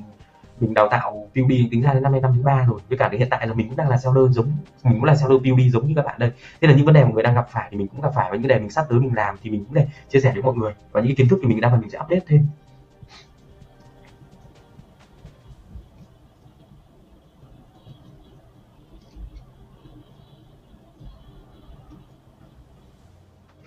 mình 0.63 0.75
đào 0.75 0.89
tạo 0.91 1.29
PUB 1.35 1.51
tính 1.71 1.83
ra 1.83 1.95
đến 1.95 2.03
năm 2.03 2.13
nay 2.13 2.21
năm 2.21 2.33
thứ 2.37 2.43
ba 2.43 2.65
rồi. 2.65 2.81
Với 2.89 2.99
cả 2.99 3.09
đến 3.09 3.19
hiện 3.19 3.29
tại 3.31 3.47
là 3.47 3.55
mình 3.55 3.69
cũng 3.69 3.77
đang 3.77 3.89
là 3.89 3.97
seller 3.99 4.31
giống 4.31 4.47
mình 4.83 4.95
cũng 4.95 5.05
là 5.05 5.17
seller 5.17 5.39
PUB 5.39 5.61
giống 5.73 5.87
như 5.87 5.93
các 5.97 6.05
bạn 6.05 6.19
đây. 6.19 6.31
Thế 6.61 6.69
là 6.69 6.75
những 6.75 6.87
vấn 6.87 6.95
đề 6.95 7.05
mọi 7.05 7.13
người 7.13 7.23
đang 7.23 7.35
gặp 7.35 7.47
phải 7.51 7.69
thì 7.71 7.77
mình 7.77 7.89
cũng 7.89 8.01
gặp 8.01 8.13
phải. 8.15 8.31
Và 8.31 8.37
những 8.37 8.49
đề 8.49 8.59
mình 8.59 8.71
sắp 8.71 8.87
tới 8.89 9.01
mình 9.01 9.15
làm 9.15 9.37
thì 9.43 9.51
mình 9.51 9.65
cũng 9.65 9.75
để 9.75 9.87
chia 10.09 10.21
sẻ 10.21 10.33
với 10.33 10.43
mọi 10.43 10.55
người. 10.55 10.73
Và 10.93 11.01
những 11.01 11.15
kiến 11.17 11.29
thức 11.29 11.39
thì 11.43 11.49
mình 11.49 11.61
đang 11.61 11.73
là 11.73 11.81
mình 11.81 11.91
sẽ 11.91 11.99
update 11.99 12.21
thêm. 12.27 12.47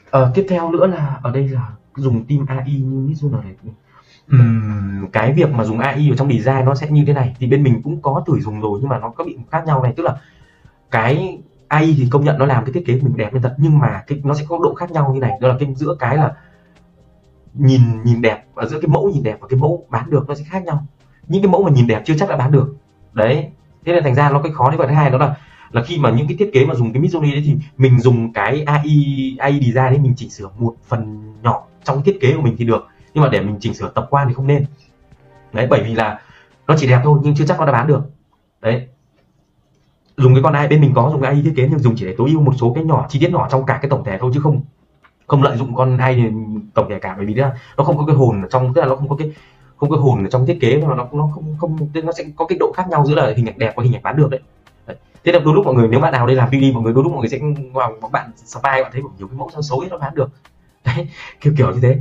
Ờ, 0.10 0.32
tiếp 0.36 0.46
theo 0.50 0.72
nữa 0.72 0.88
là 0.88 1.20
ở 1.24 1.32
đây 1.32 1.48
là 1.48 1.72
dùng 1.96 2.26
team 2.26 2.46
AI 2.46 2.80
như 2.80 3.08
Mizuno 3.08 3.44
này. 3.44 3.54
Cái 5.12 5.34
việc 5.34 5.52
mà 5.52 5.64
dùng 5.64 5.80
AI 5.80 6.10
ở 6.10 6.16
trong 6.16 6.32
design 6.32 6.66
nó 6.66 6.76
sẽ 6.76 6.90
như 6.90 7.04
thế 7.08 7.14
này. 7.14 7.36
Thì 7.40 7.48
bên 7.48 7.64
mình 7.64 7.82
cũng 7.84 8.02
có 8.02 8.24
thử 8.28 8.40
dùng 8.40 8.62
rồi 8.62 8.80
nhưng 8.82 8.90
mà 8.90 9.00
nó 9.00 9.10
có 9.10 9.24
bị 9.24 9.38
khác 9.52 9.64
nhau 9.68 9.84
này. 9.84 9.94
Tức 9.98 10.04
là 10.04 10.16
cái 10.92 11.40
AI 11.68 11.96
thì 11.98 12.08
công 12.12 12.24
nhận 12.24 12.38
nó 12.38 12.46
làm 12.46 12.66
cái 12.66 12.74
thiết 12.74 12.86
kế 12.86 12.94
mình 12.94 13.18
đẹp 13.18 13.34
lên 13.34 13.42
thật, 13.42 13.56
nhưng 13.58 13.80
mà 13.80 14.04
cái, 14.08 14.22
nó 14.24 14.34
sẽ 14.34 14.46
có 14.48 14.60
độ 14.64 14.74
khác 14.74 14.92
nhau 14.92 15.12
như 15.14 15.20
này. 15.20 15.32
Đó 15.42 15.48
là 15.48 15.56
cái 15.60 15.74
giữa 15.76 15.96
cái 16.00 16.18
là 16.18 16.34
nhìn 17.54 17.82
nhìn 18.04 18.22
đẹp 18.22 18.46
và 18.54 18.66
giữa 18.66 18.80
cái 18.80 18.88
mẫu 18.88 19.12
nhìn 19.14 19.24
đẹp 19.24 19.38
và 19.42 19.48
cái 19.48 19.60
mẫu 19.60 19.86
bán 19.90 20.10
được 20.10 20.30
nó 20.30 20.36
sẽ 20.36 20.44
khác 20.44 20.64
nhau. 20.64 20.86
Những 21.28 21.42
cái 21.44 21.52
mẫu 21.52 21.64
mà 21.64 21.72
nhìn 21.72 21.88
đẹp 21.88 22.02
chưa 22.06 22.14
chắc 22.20 22.30
đã 22.30 22.38
bán 22.38 22.52
được. 22.52 22.76
Đấy, 23.14 23.50
thế 23.86 23.94
nên 23.94 24.04
thành 24.04 24.16
ra 24.16 24.30
nó 24.30 24.42
cái 24.42 24.52
khó 24.52 24.70
đấy 24.70 24.78
và 24.78 24.88
thứ 24.88 24.94
hai 24.94 25.10
đó 25.10 25.18
là 25.18 25.36
là 25.72 25.84
khi 25.84 25.98
mà 25.98 26.10
những 26.10 26.28
cái 26.28 26.38
thiết 26.38 26.50
kế 26.54 26.66
mà 26.66 26.76
dùng 26.76 26.94
cái 26.94 27.02
Midjourney 27.02 27.32
đấy 27.32 27.44
thì 27.46 27.56
mình 27.78 28.00
dùng 28.00 28.34
cái 28.34 28.64
AI 28.64 29.36
AI 29.40 29.60
design 29.60 29.76
đấy 29.76 30.00
mình 30.00 30.14
chỉnh 30.18 30.30
sửa 30.30 30.50
một 30.60 30.76
phần 30.88 31.34
nhỏ 31.42 31.64
trong 31.84 32.04
thiết 32.04 32.18
kế 32.22 32.34
của 32.36 32.42
mình 32.42 32.56
thì 32.58 32.66
được 32.66 32.88
nhưng 33.16 33.24
mà 33.24 33.30
để 33.30 33.42
mình 33.42 33.58
chỉnh 33.60 33.74
sửa 33.74 33.90
tập 33.90 34.08
quan 34.10 34.28
thì 34.28 34.34
không 34.34 34.48
nên. 34.48 34.66
Đấy, 35.54 35.68
bởi 35.70 35.84
vì 35.84 35.96
là 35.96 36.22
nó 36.68 36.76
chỉ 36.78 36.88
đẹp 36.88 37.02
thôi, 37.04 37.20
nhưng 37.24 37.36
chưa 37.36 37.46
chắc 37.46 37.60
nó 37.60 37.66
đã 37.66 37.72
bán 37.72 37.88
được. 37.88 38.02
Đấy. 38.62 38.88
Dùng 40.18 40.34
cái 40.34 40.44
con 40.44 40.54
AI 40.54 40.68
bên 40.68 40.82
mình 40.82 40.92
có 40.96 41.10
dùng 41.12 41.22
cái 41.22 41.32
AI 41.32 41.42
thiết 41.42 41.54
kế 41.56 41.68
nhưng 41.70 41.80
dùng 41.80 41.96
chỉ 41.98 42.06
để 42.06 42.16
tối 42.18 42.30
ưu 42.30 42.42
một 42.42 42.54
số 42.58 42.72
cái 42.76 42.84
nhỏ, 42.84 43.06
chi 43.10 43.20
tiết 43.20 43.32
nhỏ 43.32 43.48
trong 43.52 43.66
cả 43.66 43.80
cái 43.82 43.90
tổng 43.90 44.04
thể 44.04 44.18
thôi 44.18 44.32
chứ 44.34 44.40
không 44.40 44.62
không 45.28 45.44
lợi 45.44 45.58
dụng 45.58 45.76
con 45.76 45.98
AI 45.98 46.32
tổng 46.74 46.90
thể 46.90 47.00
cả. 47.00 47.14
Bởi 47.18 47.26
vì 47.26 47.34
là 47.34 47.54
nó 47.78 47.84
không 47.84 47.98
có 47.98 48.06
cái 48.06 48.16
hồn 48.16 48.42
ở 48.42 48.48
trong, 48.52 48.74
tức 48.74 48.82
là 48.82 48.88
nó 48.88 48.96
không 48.96 49.10
có 49.10 49.16
cái, 49.16 49.34
không 49.78 49.90
có 49.90 49.98
hồn 49.98 50.24
ở 50.24 50.30
trong 50.30 50.46
thiết 50.46 50.58
kế 50.62 50.78
mà 50.78 50.96
nó 50.96 51.08
nó 51.12 51.30
không 51.34 51.56
không 51.60 51.78
nó 52.04 52.12
sẽ 52.12 52.24
có 52.36 52.46
cái 52.46 52.58
độ 52.60 52.74
khác 52.76 52.88
nhau 52.90 53.06
giữa 53.06 53.16
là 53.16 53.34
hình 53.36 53.46
ảnh 53.46 53.60
đẹp 53.60 53.74
và 53.76 53.84
hình 53.84 53.96
ảnh 53.96 54.04
bán 54.04 54.18
được 54.18 54.30
đấy. 54.30 54.40
Thế 55.24 55.32
là 55.32 55.40
đôi 55.40 55.54
lúc 55.54 55.66
mọi 55.66 55.74
người, 55.74 55.88
nếu 55.88 56.00
bạn 56.00 56.14
nào 56.14 56.28
đây 56.28 56.36
làm 56.36 56.50
PV 56.50 56.74
mọi 56.74 56.84
người, 56.84 56.94
đôi 56.94 57.04
lúc 57.04 57.14
mọi 57.14 57.20
người 57.22 57.30
sẽ 57.30 57.40
vào 57.74 57.98
bạn 58.12 58.32
spy, 58.36 58.62
bạn 58.64 58.92
thấy 58.92 59.02
nhiều 59.18 59.28
cái 59.28 59.38
mẫu 59.38 59.50
sao 59.54 59.62
xấu 59.62 59.80
ấy, 59.80 59.90
nó 59.90 59.98
bán 59.98 60.16
được. 60.16 60.30
Đấy, 60.86 61.08
kiểu 61.42 61.54
kiểu 61.58 61.72
như 61.72 61.80
thế. 61.82 62.00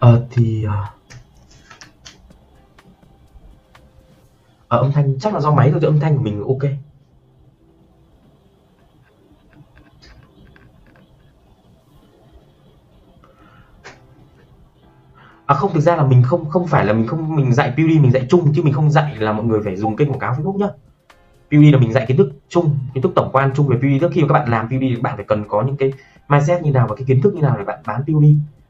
Ờ 0.00 0.26
thì 0.30 0.64
ờ, 0.64 0.84
ờ, 4.68 4.78
âm 4.78 4.92
thanh 4.92 5.18
chắc 5.20 5.34
là 5.34 5.40
do 5.40 5.54
máy 5.54 5.70
thôi 5.70 5.78
chứ 5.82 5.86
âm 5.88 6.00
thanh 6.00 6.16
của 6.16 6.22
mình 6.22 6.44
ok. 6.48 6.70
À 15.46 15.54
không 15.54 15.72
thực 15.74 15.80
ra 15.80 15.96
là 15.96 16.04
mình 16.06 16.22
không 16.22 16.50
không 16.50 16.66
phải 16.66 16.84
là 16.86 16.92
mình 16.92 17.06
không 17.06 17.36
mình 17.36 17.52
dạy 17.54 17.72
PUD 17.76 18.00
mình 18.00 18.12
dạy 18.12 18.26
chung 18.28 18.52
chứ 18.54 18.62
mình 18.62 18.72
không 18.74 18.90
dạy 18.90 19.16
là 19.16 19.32
mọi 19.32 19.44
người 19.44 19.60
phải 19.64 19.76
dùng 19.76 19.96
kênh 19.96 20.08
quảng 20.10 20.18
cáo 20.18 20.34
Facebook 20.34 20.58
nhá. 20.58 20.68
PUD 21.50 21.72
là 21.72 21.78
mình 21.78 21.92
dạy 21.92 22.04
kiến 22.08 22.16
thức 22.16 22.30
chung 22.48 22.78
kiến 22.94 23.02
thức 23.02 23.12
tổng 23.16 23.30
quan 23.32 23.50
chung 23.56 23.68
về 23.68 23.76
PUD 23.82 24.00
trước 24.00 24.10
khi 24.14 24.22
mà 24.22 24.28
các 24.28 24.34
bạn 24.34 24.50
làm 24.50 24.68
PUD 24.70 25.02
bạn 25.02 25.16
phải 25.16 25.24
cần 25.28 25.44
có 25.48 25.62
những 25.62 25.76
cái 25.76 25.92
mindset 26.28 26.62
như 26.62 26.72
nào 26.72 26.86
và 26.88 26.96
cái 26.96 27.04
kiến 27.08 27.20
thức 27.22 27.34
như 27.34 27.42
nào 27.42 27.56
để 27.58 27.64
bạn 27.64 27.82
bán 27.86 28.02
PUD 28.06 28.24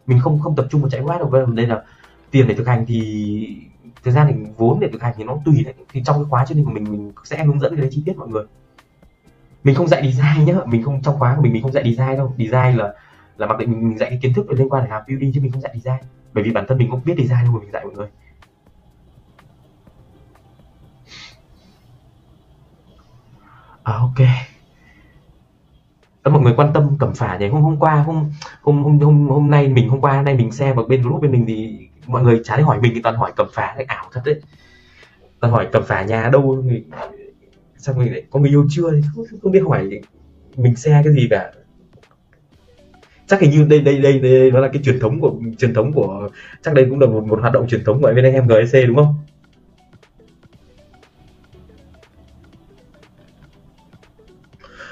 mình 0.06 0.20
không 0.20 0.40
không 0.40 0.56
tập 0.56 0.66
trung 0.70 0.80
vào 0.80 0.90
chạy 0.90 1.00
quá 1.00 1.18
đâu. 1.18 1.28
Vâng, 1.28 1.54
đây 1.54 1.66
là 1.66 1.82
tiền 2.30 2.48
để 2.48 2.54
thực 2.54 2.66
hành 2.66 2.84
thì 2.88 3.56
thời 4.04 4.12
gian 4.12 4.26
thì 4.28 4.50
vốn 4.56 4.80
để 4.80 4.88
thực 4.92 5.02
hành 5.02 5.14
thì 5.16 5.24
nó 5.24 5.38
tùy 5.44 5.62
đấy. 5.64 5.74
Thì 5.92 6.02
trong 6.04 6.16
cái 6.16 6.24
khóa 6.30 6.44
chương 6.44 6.56
trình 6.58 6.64
của 6.64 6.72
mình 6.72 6.84
mình 6.84 7.12
sẽ 7.24 7.44
hướng 7.44 7.60
dẫn 7.60 7.74
cái 7.74 7.80
đấy 7.80 7.90
chi 7.92 8.02
tiết 8.06 8.16
mọi 8.18 8.28
người. 8.28 8.44
Mình 9.64 9.74
không 9.74 9.88
dạy 9.88 10.12
design 10.12 10.44
nhá. 10.44 10.54
Mình 10.66 10.82
không 10.82 11.02
trong 11.02 11.18
khóa 11.18 11.36
của 11.36 11.42
mình 11.42 11.52
mình 11.52 11.62
không 11.62 11.72
dạy 11.72 11.84
design 11.84 12.16
đâu. 12.16 12.34
Design 12.38 12.76
là 12.76 12.94
là 13.36 13.46
mặc 13.46 13.58
định 13.58 13.70
mình, 13.70 13.88
mình 13.88 13.98
dạy 13.98 14.10
cái 14.10 14.18
kiến 14.22 14.34
thức 14.34 14.50
liên 14.50 14.68
quan 14.68 14.82
đến 14.82 14.90
làm 14.90 15.02
building 15.08 15.32
chứ 15.34 15.40
mình 15.40 15.52
không 15.52 15.60
dạy 15.60 15.72
design. 15.74 16.00
Bởi 16.32 16.44
vì 16.44 16.52
bản 16.52 16.64
thân 16.68 16.78
mình 16.78 16.90
cũng 16.90 17.00
biết 17.04 17.14
design 17.18 17.44
đâu 17.44 17.52
mà 17.52 17.60
mình 17.60 17.72
dạy 17.72 17.84
mọi 17.84 17.94
người. 17.94 18.08
À, 23.82 23.92
ok 23.92 24.26
mọi 26.24 26.42
người 26.42 26.52
quan 26.56 26.70
tâm 26.74 26.96
cẩm 26.98 27.14
phả 27.14 27.38
nhỉ? 27.38 27.48
Hôm 27.48 27.62
hôm 27.62 27.76
qua 27.78 27.94
hôm 27.94 28.30
hôm 28.62 28.82
hôm 28.82 28.98
hôm 28.98 29.28
hôm 29.28 29.50
nay 29.50 29.68
mình 29.68 29.88
hôm 29.88 30.00
qua 30.00 30.16
hôm 30.16 30.24
nay 30.24 30.34
mình 30.34 30.52
xem 30.52 30.76
vào 30.76 30.84
bên 30.84 31.02
group 31.02 31.22
bên 31.22 31.32
mình 31.32 31.44
thì 31.46 31.78
mọi 32.06 32.22
người 32.22 32.40
trái 32.44 32.62
hỏi 32.62 32.80
mình 32.80 32.92
thì 32.94 33.02
toàn 33.02 33.16
hỏi 33.16 33.32
cẩm 33.36 33.46
phả. 33.52 33.74
Cái 33.76 33.84
ảo 33.84 34.04
thật 34.12 34.20
đấy. 34.24 34.40
Toàn 35.40 35.52
hỏi 35.52 35.68
cẩm 35.72 35.82
phả 35.84 36.02
nhà 36.02 36.28
đâu 36.32 36.62
người 36.64 36.84
sao 37.76 37.94
mình 37.98 38.12
lại 38.12 38.22
có 38.30 38.40
người 38.40 38.50
yêu 38.50 38.66
chưa? 38.70 38.90
Không, 39.14 39.24
không 39.42 39.52
biết 39.52 39.62
hỏi 39.68 40.00
mình 40.56 40.76
xe 40.76 41.02
cái 41.04 41.12
gì 41.12 41.26
cả. 41.30 41.52
Chắc 43.26 43.40
hình 43.40 43.50
như 43.50 43.64
đây 43.64 43.80
đây 43.80 43.98
đây 43.98 44.18
đây 44.18 44.50
nó 44.50 44.60
là 44.60 44.68
cái 44.72 44.82
truyền 44.82 45.00
thống 45.00 45.20
của 45.20 45.34
truyền 45.58 45.74
thống 45.74 45.92
của 45.92 46.28
chắc 46.62 46.74
đây 46.74 46.86
cũng 46.90 47.00
là 47.00 47.06
một, 47.06 47.24
một 47.26 47.40
hoạt 47.40 47.52
động 47.52 47.68
truyền 47.68 47.84
thống 47.84 48.02
của 48.02 48.12
bên 48.14 48.24
anh 48.24 48.34
em 48.34 48.46
GSC 48.46 48.76
đúng 48.86 48.96
không? 48.96 49.14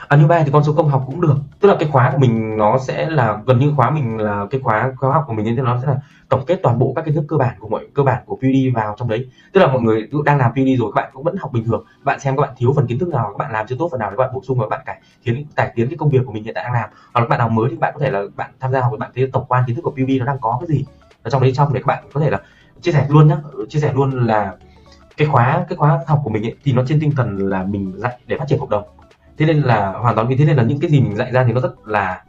À, 0.08 0.16
như 0.16 0.26
ba 0.26 0.42
thì 0.42 0.50
con 0.52 0.64
số 0.64 0.72
công 0.72 0.88
học 0.88 1.04
cũng 1.06 1.20
được. 1.20 1.36
Tức 1.60 1.68
là 1.68 1.76
cái 1.80 1.88
khóa 1.92 2.10
của 2.12 2.18
mình 2.18 2.56
nó 2.56 2.78
sẽ 2.78 3.10
là 3.10 3.38
gần 3.46 3.58
như 3.58 3.72
khóa 3.76 3.90
mình 3.90 4.18
là 4.18 4.46
cái 4.50 4.60
khóa 4.60 4.92
khóa 4.96 5.12
học 5.12 5.24
của 5.26 5.32
mình 5.32 5.44
như 5.44 5.56
thế 5.56 5.62
nó 5.62 5.78
sẽ 5.82 5.88
là 5.88 5.96
tổng 6.28 6.44
kết 6.46 6.60
toàn 6.62 6.78
bộ 6.78 6.92
các 6.96 7.04
kiến 7.04 7.14
thức 7.14 7.24
cơ 7.28 7.36
bản 7.36 7.56
của 7.58 7.68
mọi 7.68 7.86
cơ 7.94 8.02
bản 8.02 8.22
của 8.26 8.36
PUD 8.36 8.74
vào 8.74 8.94
trong 8.98 9.08
đấy. 9.08 9.28
Tức 9.52 9.60
là 9.60 9.66
mọi 9.66 9.82
người 9.82 10.08
đang 10.24 10.38
làm 10.38 10.52
PUD 10.52 10.68
rồi 10.78 10.92
các 10.94 11.02
bạn 11.02 11.10
cũng 11.12 11.22
vẫn 11.22 11.36
học 11.36 11.52
bình 11.52 11.64
thường. 11.64 11.84
Bạn 12.02 12.20
xem 12.20 12.36
các 12.36 12.40
bạn 12.40 12.50
thiếu 12.56 12.72
phần 12.76 12.86
kiến 12.86 12.98
thức 12.98 13.08
nào 13.08 13.24
các 13.24 13.38
bạn 13.38 13.52
làm 13.52 13.66
chưa 13.66 13.76
tốt 13.78 13.88
phần 13.90 14.00
nào 14.00 14.10
thì 14.10 14.16
các 14.18 14.24
bạn 14.24 14.34
bổ 14.34 14.42
sung 14.42 14.58
và 14.58 14.66
bạn 14.68 14.80
cải 14.86 15.00
tiến 15.24 15.44
cải 15.56 15.72
tiến 15.74 15.88
cái 15.88 15.96
công 15.96 16.08
việc 16.08 16.20
của 16.26 16.32
mình 16.32 16.44
hiện 16.44 16.54
tại 16.54 16.64
đang 16.64 16.72
làm. 16.72 16.90
Hoặc 17.12 17.20
là 17.20 17.26
các 17.26 17.28
bạn 17.28 17.38
nào 17.38 17.48
mới 17.48 17.70
thì 17.70 17.76
bạn 17.76 17.92
có 17.94 18.00
thể 18.00 18.10
là 18.10 18.22
bạn 18.36 18.50
tham 18.60 18.72
gia 18.72 18.80
học 18.80 18.90
với 18.90 18.98
bạn 18.98 19.10
thấy 19.14 19.30
tổng 19.32 19.44
quan 19.48 19.64
kiến 19.66 19.76
thức 19.76 19.82
của 19.82 19.90
PUD 19.90 20.10
nó 20.18 20.26
đang 20.26 20.38
có 20.40 20.58
cái 20.60 20.76
gì. 20.76 20.84
Ở 21.22 21.30
trong 21.30 21.42
đấy 21.42 21.52
trong 21.54 21.72
để 21.72 21.80
các 21.80 21.86
bạn 21.86 22.04
có 22.12 22.20
thể 22.20 22.30
là 22.30 22.40
chia 22.80 22.92
sẻ 22.92 23.06
luôn 23.08 23.28
nhá. 23.28 23.36
Chia 23.68 23.78
sẻ 23.78 23.92
luôn 23.94 24.26
là 24.26 24.56
cái 25.16 25.28
khóa 25.28 25.64
cái 25.68 25.76
khóa 25.76 26.00
học 26.06 26.20
của 26.24 26.30
mình 26.30 26.46
ấy, 26.46 26.56
thì 26.64 26.72
nó 26.72 26.82
trên 26.86 27.00
tinh 27.00 27.12
thần 27.16 27.38
là 27.38 27.62
mình 27.62 27.92
dạy 27.96 28.18
để 28.26 28.36
phát 28.36 28.44
triển 28.48 28.58
cộng 28.58 28.70
đồng 28.70 28.84
thế 29.38 29.46
nên 29.46 29.60
là 29.60 29.92
hoàn 29.92 30.14
toàn 30.14 30.28
vì 30.28 30.36
thế 30.36 30.44
nên 30.44 30.56
là 30.56 30.62
những 30.62 30.80
cái 30.80 30.90
gì 30.90 31.00
mình 31.00 31.16
dạy 31.16 31.32
ra 31.32 31.44
thì 31.44 31.52
nó 31.52 31.60
rất 31.60 31.88
là, 31.88 32.22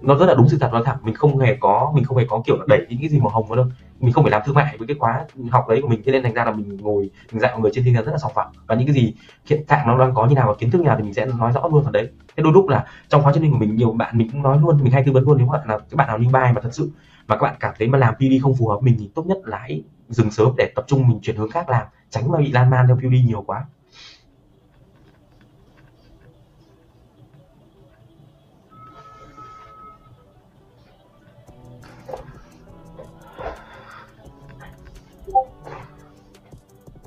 nó 0.00 0.14
rất 0.16 0.26
là 0.26 0.34
đúng 0.34 0.48
sự 0.48 0.58
thật 0.60 0.70
nó 0.72 0.82
thẳng. 0.82 0.96
Mình 1.02 1.14
không 1.14 1.38
hề 1.38 1.56
có, 1.60 1.92
mình 1.94 2.04
không 2.04 2.16
hề 2.16 2.24
có 2.28 2.42
kiểu 2.46 2.56
là 2.56 2.64
đẩy 2.68 2.86
những 2.88 2.98
cái 3.00 3.08
gì 3.08 3.20
màu 3.20 3.28
hồng 3.28 3.46
vào 3.48 3.56
đâu. 3.56 3.66
Mình 4.00 4.12
không 4.12 4.24
phải 4.24 4.30
làm 4.30 4.42
thương 4.44 4.54
mại 4.54 4.76
với 4.78 4.88
cái 4.88 4.96
khóa 5.00 5.24
học 5.50 5.68
đấy 5.68 5.82
của 5.82 5.88
mình, 5.88 6.02
thế 6.04 6.12
nên 6.12 6.22
thành 6.22 6.34
ra 6.34 6.44
là 6.44 6.50
mình 6.50 6.76
ngồi, 6.76 7.10
mình 7.32 7.40
dạy 7.40 7.52
mọi 7.52 7.60
người 7.60 7.70
trên 7.74 7.84
tinh 7.84 7.94
thần 7.94 8.04
rất 8.04 8.12
là 8.12 8.18
sòng 8.18 8.32
phẳng. 8.34 8.52
Và 8.66 8.74
những 8.74 8.86
cái 8.86 8.94
gì 8.94 9.14
hiện 9.46 9.64
trạng 9.68 9.86
nó 9.86 9.98
đang 9.98 10.14
có 10.14 10.26
như 10.26 10.34
nào 10.34 10.46
và 10.48 10.54
kiến 10.58 10.70
thức 10.70 10.78
như 10.78 10.84
nào 10.84 10.96
thì 10.96 11.02
mình 11.02 11.14
sẽ 11.14 11.26
nói 11.26 11.52
rõ 11.52 11.68
luôn 11.72 11.82
vào 11.82 11.92
đấy. 11.92 12.08
Thế 12.36 12.42
đôi 12.42 12.52
lúc 12.52 12.68
là 12.68 12.84
trong 13.08 13.22
khóa 13.22 13.32
training 13.32 13.52
của 13.52 13.58
mình, 13.58 13.76
nhiều 13.76 13.92
bạn 13.92 14.18
mình 14.18 14.30
cũng 14.32 14.42
nói 14.42 14.58
luôn, 14.60 14.84
mình 14.84 14.92
hay 14.92 15.02
tư 15.06 15.12
vấn 15.12 15.24
luôn, 15.24 15.38
nếu 15.38 15.46
bạn 15.46 15.68
là, 15.68 15.78
các 15.78 15.96
bạn 15.96 16.08
nào 16.08 16.18
như 16.18 16.28
bài 16.28 16.52
mà 16.52 16.60
thật 16.60 16.70
sự 16.72 16.90
mà 17.28 17.36
các 17.36 17.42
bạn 17.42 17.56
cảm 17.60 17.74
thấy 17.78 17.88
mà 17.88 17.98
làm 17.98 18.14
PD 18.14 18.42
không 18.42 18.54
phù 18.58 18.68
hợp 18.68 18.78
mình 18.82 18.96
thì 18.98 19.10
tốt 19.14 19.26
nhất 19.26 19.38
là 19.44 19.58
hãy 19.58 19.82
dừng 20.08 20.30
sớm 20.30 20.48
để 20.56 20.72
tập 20.74 20.84
trung 20.88 21.08
mình 21.08 21.18
chuyển 21.22 21.36
hướng 21.36 21.50
khác 21.50 21.68
làm. 21.68 21.86
Tránh 22.10 22.30
mà 22.30 22.38
bị 22.38 22.52
lan 22.52 22.70
man 22.70 22.86
theo 22.86 22.96
Pd 22.96 23.26
nhiều 23.26 23.42
quá. 23.46 23.64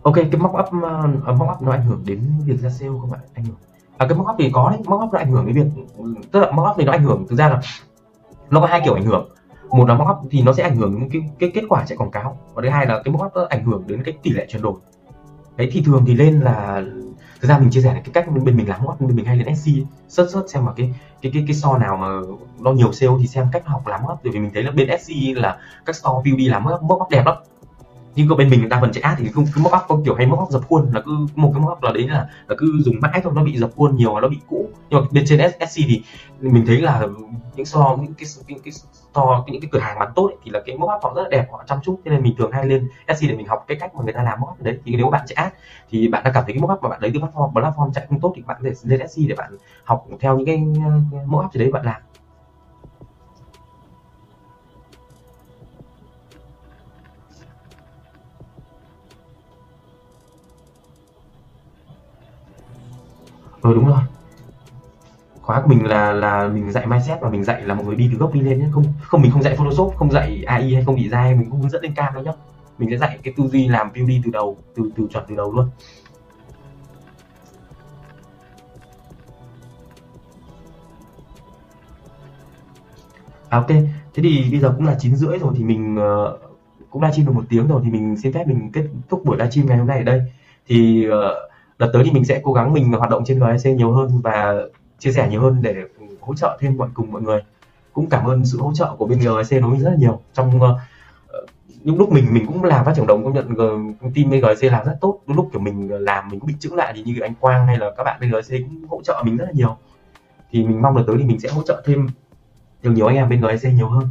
Ok 0.03 0.15
cái 0.15 0.41
mock 0.41 0.53
up 0.53 0.83
ờ, 0.83 0.89
ờ, 1.25 1.33
uh, 1.33 1.39
mock 1.39 1.51
up 1.51 1.61
nó 1.61 1.71
ảnh 1.71 1.85
hưởng 1.85 2.03
đến 2.05 2.21
việc 2.45 2.59
ra 2.59 2.69
sale 2.69 2.91
không 3.01 3.13
ạ? 3.13 3.19
Ảnh 3.33 3.45
hưởng. 3.45 3.55
À, 3.97 4.07
cái 4.09 4.17
mock 4.17 4.29
up 4.29 4.35
thì 4.39 4.49
có 4.53 4.69
đấy. 4.69 4.79
Mock 4.85 5.03
up 5.03 5.13
nó 5.13 5.19
ảnh 5.19 5.31
hưởng 5.31 5.45
đến 5.45 5.55
việc 5.55 5.83
tức 6.31 6.39
là 6.39 6.51
mock 6.51 6.69
up 6.69 6.75
thì 6.77 6.85
nó 6.85 6.91
ảnh 6.91 7.03
hưởng 7.03 7.27
thực 7.29 7.35
ra 7.35 7.49
là 7.49 7.61
nó 8.49 8.61
có 8.61 8.67
hai 8.67 8.81
kiểu 8.85 8.93
ảnh 8.93 9.05
hưởng. 9.05 9.29
Một 9.69 9.87
là 9.87 9.93
mock 9.93 10.09
up 10.09 10.17
thì 10.31 10.41
nó 10.41 10.53
sẽ 10.53 10.63
ảnh 10.63 10.75
hưởng 10.75 10.99
đến 10.99 11.09
cái, 11.11 11.21
cái 11.39 11.51
kết 11.53 11.63
quả 11.69 11.85
chạy 11.85 11.97
quảng 11.97 12.11
cáo. 12.11 12.37
Và 12.53 12.61
thứ 12.61 12.69
hai 12.69 12.85
là 12.85 13.01
cái 13.05 13.11
mock 13.11 13.25
up 13.25 13.31
nó 13.35 13.45
ảnh 13.49 13.63
hưởng 13.63 13.83
đến 13.87 14.03
cái 14.03 14.13
tỷ 14.23 14.31
lệ 14.31 14.45
chuyển 14.49 14.61
đổi. 14.61 14.75
Đấy 15.57 15.69
thì 15.71 15.81
thường 15.81 16.03
thì 16.07 16.15
lên 16.15 16.39
là 16.39 16.83
thực 17.41 17.47
ra 17.47 17.59
mình 17.59 17.69
chia 17.69 17.81
sẻ 17.81 17.91
cái 17.93 18.11
cách 18.13 18.25
bên 18.45 18.57
mình 18.57 18.69
làm 18.69 18.79
hot 18.79 18.99
bên 18.99 19.15
mình 19.15 19.25
hay 19.25 19.37
lên 19.37 19.55
SC 19.55 19.71
sớt 20.07 20.27
sớt 20.33 20.45
xem 20.49 20.65
mà 20.65 20.71
cái 20.75 20.93
cái 21.21 21.31
cái 21.35 21.43
cái 21.47 21.55
so 21.55 21.77
nào 21.77 21.97
mà 21.97 22.07
nó 22.59 22.71
nhiều 22.71 22.91
sale 22.91 23.13
thì 23.19 23.27
xem 23.27 23.47
cách 23.51 23.63
học 23.65 23.87
làm 23.87 24.03
hot 24.03 24.17
bởi 24.23 24.33
vì 24.33 24.39
mình 24.39 24.51
thấy 24.53 24.63
là 24.63 24.71
bên 24.71 24.99
SC 24.99 25.11
là 25.35 25.57
các 25.85 25.95
store 25.95 26.31
view 26.31 26.37
đi 26.37 26.49
làm 26.49 26.63
mốc 26.81 27.09
đẹp 27.09 27.25
lắm 27.25 27.35
nhưng 28.15 28.27
có 28.27 28.35
bên 28.35 28.49
mình 28.49 28.69
đa 28.69 28.79
phần 28.81 28.91
chạy 28.91 29.01
ad 29.01 29.17
thì 29.19 29.29
cứ 29.35 29.43
cứ 29.55 29.61
mockup 29.61 29.81
có 29.87 29.99
kiểu 30.05 30.15
hay 30.15 30.25
mockup 30.25 30.49
dập 30.51 30.61
khuôn 30.67 30.91
là 30.93 31.01
cứ 31.01 31.11
một 31.35 31.51
cái 31.53 31.61
mockup 31.61 31.83
là 31.83 31.91
đấy 31.91 32.07
là 32.07 32.29
là 32.47 32.55
cứ 32.57 32.81
dùng 32.81 32.95
mãi 33.01 33.21
thôi 33.23 33.33
nó 33.35 33.43
bị 33.43 33.57
dập 33.57 33.69
khuôn 33.75 33.95
nhiều 33.95 34.19
nó 34.19 34.27
bị 34.27 34.39
cũ. 34.47 34.69
Nhưng 34.89 35.01
mà 35.01 35.07
bên 35.11 35.23
trên 35.27 35.51
SC 35.69 35.81
thì 35.87 36.03
mình 36.39 36.65
thấy 36.65 36.81
là 36.81 37.07
những 37.55 37.65
so 37.65 37.97
những 38.01 38.13
cái 38.13 38.27
những 38.47 38.59
cái 38.59 38.73
to 39.13 39.45
những 39.47 39.61
cái 39.61 39.69
cửa 39.71 39.79
hàng 39.79 39.99
bán 39.99 40.11
tốt 40.15 40.27
ấy, 40.27 40.37
thì 40.43 40.51
là 40.51 40.59
cái 40.65 40.77
mockup 40.77 41.03
họ 41.03 41.13
rất 41.15 41.23
là 41.23 41.29
đẹp 41.29 41.47
họ 41.51 41.63
chăm 41.67 41.79
chút. 41.83 41.99
Cho 42.05 42.11
nên 42.11 42.23
mình 42.23 42.35
thường 42.37 42.51
hay 42.51 42.65
lên 42.65 42.89
SC 43.07 43.27
để 43.29 43.35
mình 43.35 43.47
học 43.47 43.65
cái 43.67 43.77
cách 43.79 43.95
mà 43.95 44.03
người 44.03 44.13
ta 44.13 44.23
làm 44.23 44.39
mockup 44.39 44.61
đấy. 44.61 44.79
Thì 44.85 44.95
nếu 44.95 45.09
bạn 45.09 45.25
chạy 45.27 45.35
ad 45.35 45.53
thì 45.89 46.07
bạn 46.07 46.23
đã 46.23 46.31
cảm 46.33 46.43
thấy 46.45 46.53
cái 46.53 46.61
mockup 46.61 46.83
mà 46.83 46.89
bạn 46.89 47.01
lấy 47.01 47.11
từ 47.13 47.19
platform 47.19 47.51
platform 47.53 47.91
chạy 47.91 48.05
không 48.09 48.19
tốt 48.19 48.33
thì 48.35 48.41
bạn 48.47 48.57
để 48.61 48.71
lên 48.83 49.07
SC 49.07 49.21
để 49.27 49.35
bạn 49.35 49.51
học 49.83 50.05
theo 50.19 50.37
những 50.37 50.45
cái 50.45 50.57
mockup 51.25 51.53
gì 51.53 51.59
đấy 51.59 51.71
bạn 51.71 51.85
làm. 51.85 52.01
Ừ 63.69 63.75
đúng 63.75 63.87
rồi. 63.87 64.01
Khóa 65.41 65.61
của 65.61 65.67
mình 65.67 65.85
là 65.85 66.11
là 66.11 66.47
mình 66.47 66.71
dạy 66.71 66.87
mindset 66.87 67.21
và 67.21 67.29
mình 67.29 67.43
dạy 67.43 67.61
là 67.61 67.73
mọi 67.73 67.85
người 67.85 67.95
đi 67.95 68.09
từ 68.11 68.17
gốc 68.17 68.33
đi 68.33 68.41
lên 68.41 68.59
nhé 68.59 68.65
không 68.71 68.83
không 69.01 69.21
mình 69.21 69.31
không 69.31 69.43
dạy 69.43 69.55
photoshop 69.55 69.93
không 69.97 70.11
dạy 70.11 70.43
ai 70.47 70.73
hay 70.73 70.83
không 70.85 70.95
bị 70.95 71.09
design 71.09 71.39
mình 71.39 71.49
cũng 71.49 71.61
hướng 71.61 71.69
dẫn 71.69 71.81
lên 71.81 71.93
cam 71.93 72.13
đâu 72.13 72.23
nhá. 72.23 72.31
Mình 72.77 72.89
sẽ 72.91 72.97
dạy 72.97 73.19
cái 73.23 73.33
tư 73.37 73.47
duy 73.47 73.67
làm 73.67 73.91
view 73.93 74.07
đi 74.07 74.21
từ 74.25 74.31
đầu 74.31 74.57
từ 74.75 74.91
từ 74.95 75.07
chuẩn 75.11 75.23
từ 75.27 75.35
đầu 75.35 75.51
luôn. 75.51 75.69
À, 83.49 83.57
ok. 83.57 83.67
Thế 84.13 84.23
thì 84.23 84.47
bây 84.51 84.59
giờ 84.59 84.73
cũng 84.77 84.85
là 84.85 84.95
chín 84.99 85.15
rưỡi 85.15 85.39
rồi 85.39 85.53
thì 85.57 85.63
mình 85.63 85.95
uh, 85.95 86.39
cũng 86.89 87.01
livestream 87.01 87.27
được 87.27 87.33
một 87.33 87.43
tiếng 87.49 87.67
rồi 87.67 87.81
thì 87.83 87.91
mình 87.91 88.17
xin 88.17 88.33
phép 88.33 88.47
mình 88.47 88.71
kết 88.73 88.87
thúc 89.09 89.25
buổi 89.25 89.37
livestream 89.37 89.67
ngày 89.67 89.77
hôm 89.77 89.87
nay 89.87 89.97
ở 89.97 90.03
đây. 90.03 90.21
Thì 90.67 91.07
uh, 91.07 91.13
đợt 91.79 91.89
tới 91.93 92.03
thì 92.03 92.11
mình 92.11 92.25
sẽ 92.25 92.41
cố 92.43 92.53
gắng 92.53 92.73
mình 92.73 92.91
hoạt 92.91 93.09
động 93.09 93.25
trên 93.25 93.39
GSC 93.39 93.67
nhiều 93.67 93.91
hơn 93.91 94.21
và 94.23 94.55
chia 94.99 95.11
sẻ 95.11 95.27
nhiều 95.29 95.41
hơn 95.41 95.61
để 95.61 95.75
hỗ 96.21 96.35
trợ 96.35 96.57
thêm 96.61 96.77
mọi 96.77 96.89
cùng 96.93 97.11
mọi 97.11 97.21
người. 97.21 97.41
Cũng 97.93 98.09
cảm 98.09 98.25
ơn 98.25 98.45
sự 98.45 98.57
hỗ 98.57 98.73
trợ 98.73 98.95
của 98.97 99.05
bên 99.05 99.19
GSC 99.19 99.51
đối 99.51 99.61
với 99.61 99.69
mình 99.69 99.81
rất 99.81 99.89
là 99.89 99.95
nhiều. 99.95 100.21
Trong 100.33 100.57
uh, 100.57 100.79
những 101.83 101.97
lúc 101.97 102.11
mình 102.11 102.25
mình 102.31 102.45
cũng 102.45 102.63
làm 102.63 102.85
phát 102.85 102.93
triển 102.95 103.07
đồng 103.07 103.23
công 103.23 103.33
nhận 103.33 103.55
công 104.01 104.11
ty 104.13 104.23
bên 104.23 104.41
GSC 104.41 104.63
làm 104.63 104.85
rất 104.85 104.97
tốt. 105.01 105.19
Những 105.27 105.37
lúc 105.37 105.49
kiểu 105.53 105.61
mình 105.61 105.91
làm 105.91 106.29
mình 106.29 106.39
cũng 106.39 106.47
bị 106.47 106.53
chững 106.59 106.75
lại 106.75 106.93
thì 106.95 107.03
như 107.03 107.19
anh 107.21 107.33
Quang 107.39 107.67
hay 107.67 107.77
là 107.77 107.91
các 107.97 108.03
bạn 108.03 108.19
bên 108.21 108.31
GSC 108.31 108.51
cũng 108.51 108.85
hỗ 108.89 109.01
trợ 109.03 109.23
mình 109.25 109.37
rất 109.37 109.45
là 109.45 109.51
nhiều. 109.51 109.77
Thì 110.51 110.63
mình 110.63 110.81
mong 110.81 110.97
đợt 110.97 111.03
tới 111.07 111.15
thì 111.19 111.23
mình 111.23 111.39
sẽ 111.39 111.49
hỗ 111.49 111.61
trợ 111.63 111.83
thêm 111.85 112.07
được 112.83 112.91
nhiều 112.91 113.07
anh 113.07 113.15
em 113.15 113.29
bên 113.29 113.41
GSC 113.41 113.67
nhiều 113.73 113.89
hơn. 113.89 114.07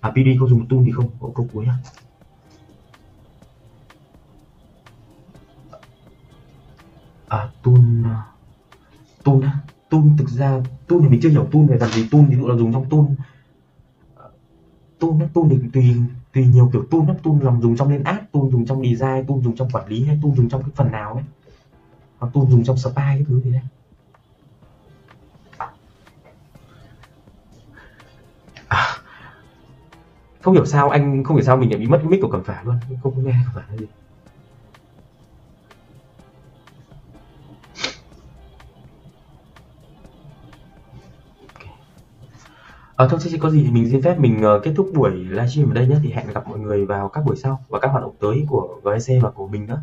À 0.00 0.10
PD 0.10 0.40
có 0.40 0.46
dùng 0.46 0.66
tool 0.68 0.80
thì 0.86 0.92
không? 0.92 1.10
Có 1.20 1.28
câu 1.34 1.46
cuối 1.52 1.66
à? 1.68 1.74
À 7.30 7.48
tool 7.62 8.04
à. 8.04 8.26
tool 9.24 9.42
á? 9.42 9.58
Tool 9.90 10.02
thực 10.18 10.28
ra 10.28 10.60
tool 10.88 10.98
thì 11.02 11.08
mình 11.08 11.20
chưa 11.22 11.28
hiểu 11.28 11.48
tool 11.52 11.66
về 11.66 11.76
làm 11.80 11.90
gì. 11.90 12.08
Tool 12.10 12.22
thì 12.28 12.36
là 12.36 12.54
dùng 12.56 12.72
trong 12.72 12.84
tool 12.90 13.04
à, 14.16 14.26
tool 14.98 15.10
á 15.20 15.26
tool 15.34 15.44
thì 15.50 15.58
tùy 15.72 15.96
tùy 16.32 16.46
nhiều 16.46 16.70
kiểu 16.72 16.84
tool 16.90 17.00
lắm 17.06 17.16
tool 17.22 17.34
làm 17.42 17.60
dùng 17.60 17.76
trong 17.76 17.90
lên 17.90 18.04
app 18.04 18.32
tool 18.32 18.42
dùng 18.52 18.66
trong 18.66 18.82
design 18.82 19.26
tool 19.26 19.38
dùng 19.44 19.56
trong 19.56 19.70
quản 19.72 19.88
lý 19.88 20.04
hay 20.04 20.18
tool 20.22 20.32
dùng 20.36 20.48
trong 20.48 20.62
cái 20.62 20.70
phần 20.74 20.90
nào 20.90 21.14
ấy. 21.14 21.24
Hoặc 22.18 22.30
tool 22.34 22.44
dùng 22.50 22.64
trong 22.64 22.76
spy 22.76 22.92
cái 22.96 23.24
thứ 23.28 23.40
gì 23.40 23.52
đấy. 23.52 23.62
À, 28.68 28.96
không 30.40 30.54
hiểu 30.54 30.66
sao 30.66 30.88
anh 30.90 31.24
không 31.24 31.36
hiểu 31.36 31.44
sao 31.44 31.56
mình 31.56 31.70
lại 31.70 31.78
bị 31.78 31.86
mất 31.86 31.98
cái 32.02 32.10
mic 32.10 32.20
của 32.22 32.30
cẩm 32.30 32.44
phả 32.44 32.62
luôn. 32.64 32.76
Không 33.02 33.24
nghe 33.24 33.34
cẩm 33.44 33.54
phả 33.54 33.62
là 33.70 33.76
gì. 33.76 33.86
Ờ, 43.00 43.08
thôi 43.10 43.20
chứ 43.22 43.36
có 43.40 43.50
gì 43.50 43.62
thì 43.64 43.70
mình 43.70 43.90
xin 43.90 44.02
phép 44.02 44.18
mình 44.18 44.40
uh, 44.56 44.64
kết 44.64 44.72
thúc 44.76 44.90
buổi 44.94 45.10
livestream 45.10 45.70
ở 45.70 45.74
đây 45.74 45.86
nhé 45.86 45.96
thì 46.02 46.12
hẹn 46.12 46.26
gặp 46.34 46.48
mọi 46.48 46.58
người 46.58 46.86
vào 46.86 47.08
các 47.08 47.24
buổi 47.26 47.36
sau 47.36 47.64
và 47.68 47.78
các 47.78 47.88
hoạt 47.88 48.02
động 48.02 48.14
tới 48.20 48.44
của 48.48 48.68
GSC 48.82 49.12
và 49.22 49.30
của 49.30 49.48
mình 49.48 49.66
nữa. 49.66 49.82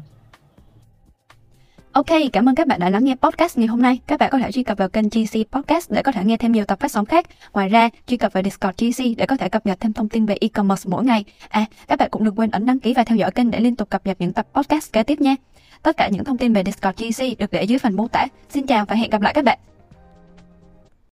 Ok, 1.92 2.06
cảm 2.34 2.50
ơn 2.50 2.56
các 2.56 2.68
bạn 2.68 2.80
đã 2.80 2.90
lắng 2.90 3.06
nghe 3.06 3.16
podcast 3.16 3.58
ngày 3.58 3.68
hôm 3.68 3.82
nay. 3.82 4.00
Các 4.08 4.20
bạn 4.20 4.30
có 4.32 4.40
thể 4.40 4.52
truy 4.52 4.64
cập 4.64 4.78
vào 4.78 4.90
kênh 4.90 5.10
GC 5.10 5.52
Podcast 5.52 5.92
để 5.92 6.02
có 6.02 6.12
thể 6.12 6.24
nghe 6.24 6.38
thêm 6.38 6.52
nhiều 6.52 6.66
tập 6.66 6.80
phát 6.80 6.92
sóng 6.92 7.06
khác. 7.06 7.26
Ngoài 7.54 7.70
ra, 7.70 7.90
truy 8.08 8.18
cập 8.18 8.34
vào 8.34 8.44
Discord 8.44 8.76
GC 8.78 9.18
để 9.18 9.26
có 9.26 9.38
thể 9.38 9.50
cập 9.50 9.66
nhật 9.66 9.80
thêm 9.80 9.94
thông 9.94 10.10
tin 10.10 10.26
về 10.26 10.38
e-commerce 10.42 10.90
mỗi 10.90 11.04
ngày. 11.04 11.26
À, 11.50 11.66
các 11.88 12.00
bạn 12.00 12.10
cũng 12.12 12.24
đừng 12.24 12.36
quên 12.36 12.52
ấn 12.52 12.66
đăng 12.66 12.80
ký 12.80 12.94
và 12.94 13.04
theo 13.04 13.18
dõi 13.18 13.32
kênh 13.32 13.52
để 13.52 13.60
liên 13.60 13.76
tục 13.76 13.90
cập 13.90 14.06
nhật 14.06 14.18
những 14.20 14.34
tập 14.34 14.48
podcast 14.54 14.94
kế 14.94 15.04
tiếp 15.04 15.22
nha. 15.22 15.36
Tất 15.84 15.98
cả 15.98 16.08
những 16.08 16.24
thông 16.24 16.38
tin 16.38 16.54
về 16.54 16.64
Discord 16.64 17.04
GC 17.04 17.40
được 17.40 17.52
để 17.52 17.64
dưới 17.64 17.80
phần 17.80 17.96
mô 17.96 18.08
tả. 18.08 18.26
Xin 18.50 18.68
chào 18.68 18.86
và 18.86 18.96
hẹn 18.96 19.10
gặp 19.10 19.22
lại 19.22 19.34
các 19.34 19.46
bạn. 19.46 19.60